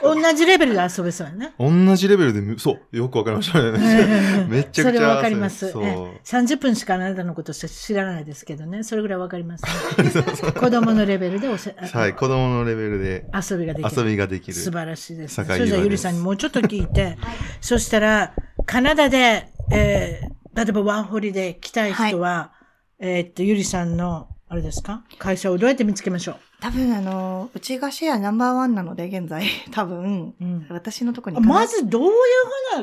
[0.01, 1.47] 同じレベルで遊べそうやな。
[1.47, 1.53] い。
[1.60, 3.72] 同じレベルでむ、そう、よくわかりましたね。
[4.47, 4.84] めちゃくちゃ。
[4.86, 5.70] それはわかります。
[5.70, 5.84] そう。
[5.84, 8.84] ええ30分しかあなたのこと知らないですけどね。
[8.84, 9.72] それぐらいわかります、ね。
[10.55, 14.01] 子供のレベルでおせ、あはい、子供のレベルで遊びができる。
[14.01, 14.53] 遊びができる。
[14.53, 15.45] 素晴らしいです、ね。
[15.45, 17.18] それじゃあゆりさんにもうちょっと聞いて、
[17.60, 18.34] そしたら、
[18.66, 22.54] カナダで、えー例えばワンホリで来たい人は、
[23.00, 25.04] えーっと、ゆりさんの、あれですか？
[25.20, 26.39] 会社をどうやって見つけましょう？
[26.62, 32.12] 多分あの、うちがシェアナンバーワンなので、現在、 多分、うん私のところにまずどういう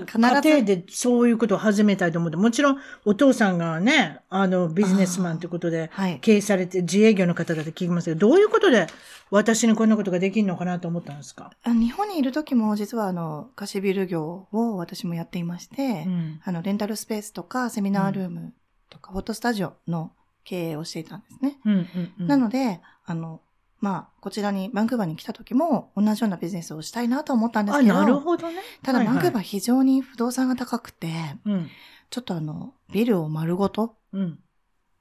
[0.07, 6.19] ふうな家庭でそういうことを始めたいと思って、もちろんお父さんがね、あの、ビジネスマンということで、はい。
[6.21, 8.87] 経営されて、自営業の方だって聞きますけど、どういうことで
[9.31, 11.51] 私にこんなことができるのかなと思ったんですか？
[11.63, 16.41] あ日本にいる時も、実はあの、貸しビル業を私もやっていまして、うん。
[16.45, 18.55] あの、レンタルスペースとか、セミナールーム
[18.89, 20.13] とか、フォトスタジオの
[20.45, 21.59] 経営をしていたんですね。
[21.65, 22.27] うんうんうん。
[22.27, 23.41] なので、あの、
[23.81, 28.61] まあ、こちらに、バンクーバーに来た時も、同じようなビジネスをしたいなと思ったんですあ、けど、なるほどね。
[28.83, 31.09] ただ、はいはいバンクーバー非常に不動産が高くて、
[31.45, 31.71] うん。
[32.09, 34.39] ちょっとあの、ビルを丸ごとうん。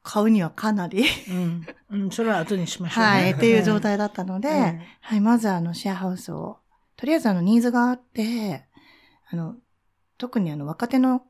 [0.03, 1.67] 買うにはかなり、うん。
[1.89, 2.11] うん。
[2.11, 3.09] それは後にしましょうね。
[3.09, 6.59] はい、 っていう状態だったので、うんはい、まずあの、シェアハウスを、
[6.95, 8.65] とりあえずあの、ニーズがあって、
[9.31, 9.55] あの、
[10.17, 11.23] 特にあの、若手の、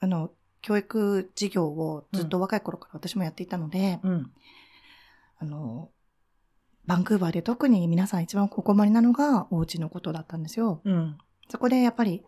[0.00, 0.30] あの、
[0.62, 4.32] 教育事業をずっと若い頃から私もやっていたので、うん。
[5.38, 5.90] あの、
[6.86, 10.80] バンクーバーで特に皆さん一番お困りなのがお家のことだったんですよ。
[10.84, 11.18] うん。
[11.48, 12.24] そこでやっぱり、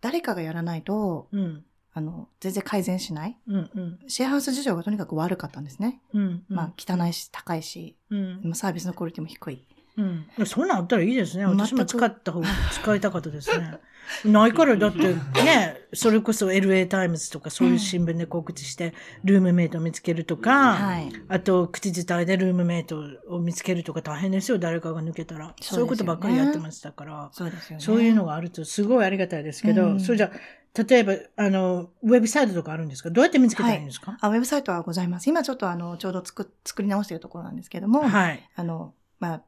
[0.00, 1.64] 誰かがやらないと、うん。
[1.92, 3.38] あの、全然改善しない。
[3.46, 3.70] うん。
[3.74, 3.98] うん。
[4.08, 6.00] シェアハウス事情がとにかく悪かったんですね。
[6.12, 6.44] うん。
[6.48, 8.40] まあ、汚いし、高いし、うん。
[8.42, 9.66] まあサービスのクオリティも低い。
[9.96, 10.46] うん。
[10.46, 11.46] そんなんあったらいいですね。
[11.46, 13.78] 私も使った方が、使いたかったですね。
[14.24, 15.14] ないから、 だって
[15.44, 18.92] ね、それこそ LA タイムズとかそういう新聞で告知して、
[19.22, 21.08] ルームメイトを見つけるとか、はい。
[21.28, 25.54] あと、口伝えでルームメイトを見つけるとか大変ですよ、誰かが抜けたら。
[25.60, 27.28] そういうことばっかりやってましたから。
[27.32, 27.84] そうですよね。
[27.84, 33.08] そういうのがあるとすごいありがたいですけど、うんそれじゃあ、例えば、あの、ウェブサイトとかあるんですか？
[33.10, 34.18] どうやって見つけたらいいんですか？
[34.20, 35.30] あ、ウェブサイトはございます。
[35.30, 38.42] 今ちょっとあの、ちょうど作、作り直しているところなんですけども、はい。
[38.56, 39.42] あの、まあ、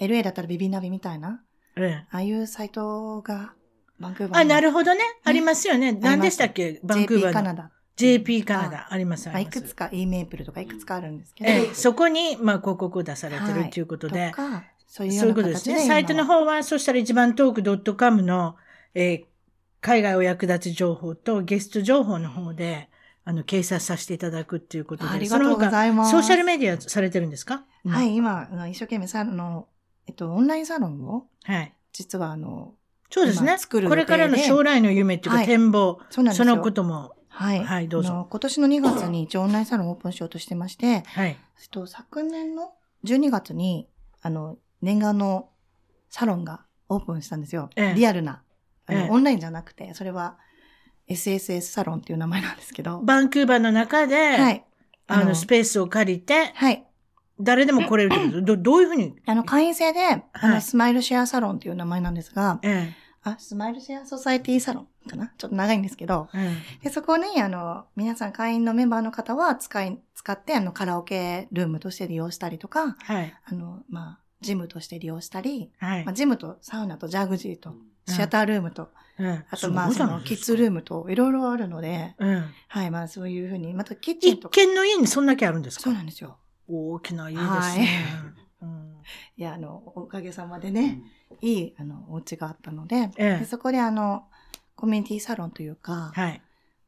[0.00, 1.42] LA だったらビビナビみたいな、
[1.76, 3.52] ええああいうサイトが、
[3.98, 5.00] バンクーバーあ、なるほほどね。
[5.24, 5.92] ありますよね。
[5.92, 6.80] 何でしたっけ？
[6.84, 7.32] バンクー JP バーの。
[7.32, 7.70] カナダ。
[7.96, 8.88] JP カナダ。
[8.92, 9.58] あります、あまあ、ります。
[9.58, 14.32] いくつか E メープルとかいくつかあるんですけど、ええ、そこに、まあ、広告を出されてるはいということで、
[14.86, 15.86] そういうことでですね。
[15.86, 18.56] サイトの方は、そしたら一番トーク .com の、
[18.94, 19.24] えー
[19.80, 22.88] 海外お役立ち情報とゲスト情報の方で、
[23.24, 25.10] あの、掲載させていただくっていうことで。
[25.10, 27.62] ありがとうございますソーシャルメディアされてるんですか？
[27.86, 28.02] は。
[28.02, 29.68] い、今、一生懸命サロンの、
[30.08, 31.72] えっと、オンラインサロンを、はい。
[31.92, 32.74] 実はあの、
[33.10, 33.58] そうですね今。
[33.58, 36.44] 作るこれからの将来の夢っていうかはい展望、そうなんですよ。
[36.46, 37.62] そのことも、はい。
[37.62, 41.28] はいどうぞあの今年の2月に一応オンラインサロンをオープンしようとしてまして、はい。
[41.28, 41.36] えっ
[41.70, 42.72] と、昨年の
[43.04, 43.86] 12月に、
[44.22, 45.50] あの、念願の
[46.08, 47.68] サロンがオープンしたんですよ。
[47.76, 48.42] ええリアルな。
[48.86, 50.38] あのええオンラインじゃなくて、それは
[51.08, 53.02] SSS サロンっていう名前なんですけど。
[53.02, 54.64] バンクーバーの中で、はい。
[55.06, 56.87] あの、スペースを借りて、はい。
[57.40, 58.42] 誰でも来れるってこと？
[58.42, 60.00] どどういうふうに、あの、会員制で、
[60.32, 65.32] あの、はいスマイルシェアサロンっていう名前なんですが、えあ、スマイルシェアソサエティサロンかな？
[65.36, 66.84] ちょっと長いんですけど、ええ。
[66.84, 73.34] で、そこに、あの、皆さん会員のメンバーの方は使い、使って、あの、カラオケルームとして利用したりとか、えはい。
[73.44, 76.04] あの、まあ、ジムとして利用したり、はい。
[76.04, 76.14] まあ、。
[76.14, 77.74] ジムとサウナとジャグジーと、
[78.06, 84.54] シアタールームと、ええあとまあ、その、キッズルームと、いろいろあるので、えはい、まあ、そういうふうに、またキッえ一チンとか。
[84.54, 85.82] 軒の家にそんだけあるんですか？
[85.84, 86.38] そうなんですよ。
[86.68, 87.88] 大きな家ですはいね。
[88.62, 88.88] うん
[89.36, 91.00] いや、あの、おかげさまでね、
[91.40, 94.24] いい、あの、お家があったので、ええでそこであの、
[94.74, 96.42] コミュニティサロンというか、はい。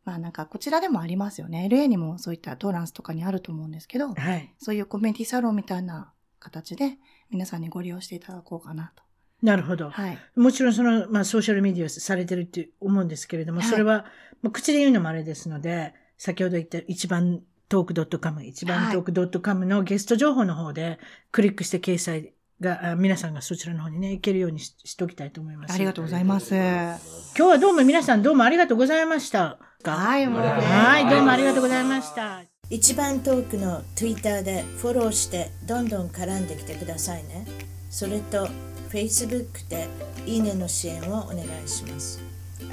[0.05, 1.68] まあなんかこちらでもありますよね。
[1.70, 4.53] LA にもそういったトーランスとかにあると思うんですけど、はい。
[4.59, 6.99] そういうコミュニティサロンみたいな形で
[7.31, 9.03] 皆さんにご利用していただこうかなと。
[9.43, 9.91] なるほど。
[9.91, 10.18] はい。
[10.37, 14.05] もちろんその、まあ、ソーシャルメディアされてるって思うんですけれども、はいそれは、
[14.43, 20.99] まあ、口で言うのもあれですので、先ほど言った一番トーク .com、一番トーク .com のゲスト情報の方で、
[21.31, 25.75] クリックして掲載が、あ皆さんがそちらの方にね、行けるようにししておきたいと思います。
[25.75, 26.53] ありがとうございます。
[26.53, 26.99] 今
[27.35, 29.59] 日はどうも皆さんどうもありがとうございました。
[29.85, 30.49] はい、もうね。
[30.49, 32.43] はい、どうもありがとうございました。
[32.71, 37.47] 一番トークの Twitter でフォローしてどんどん絡んできてくださいね。
[37.89, 38.49] それと
[38.91, 39.87] Facebook で
[40.27, 42.21] いいねの支援をお願いします。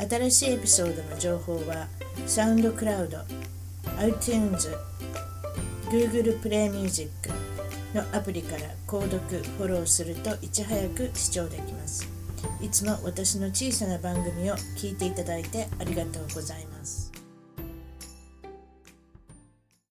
[0.09, 1.87] 新しいエピソードの情報は
[2.25, 3.56] SoundCloud、
[3.99, 4.69] iTunes、
[5.89, 7.09] Google Play Music
[7.93, 9.19] のアプリから購読、
[9.57, 12.07] フォローするといち早く視聴できます。
[12.61, 17.06] いつも私の小さな番組を聞いていただいてありがとうございます。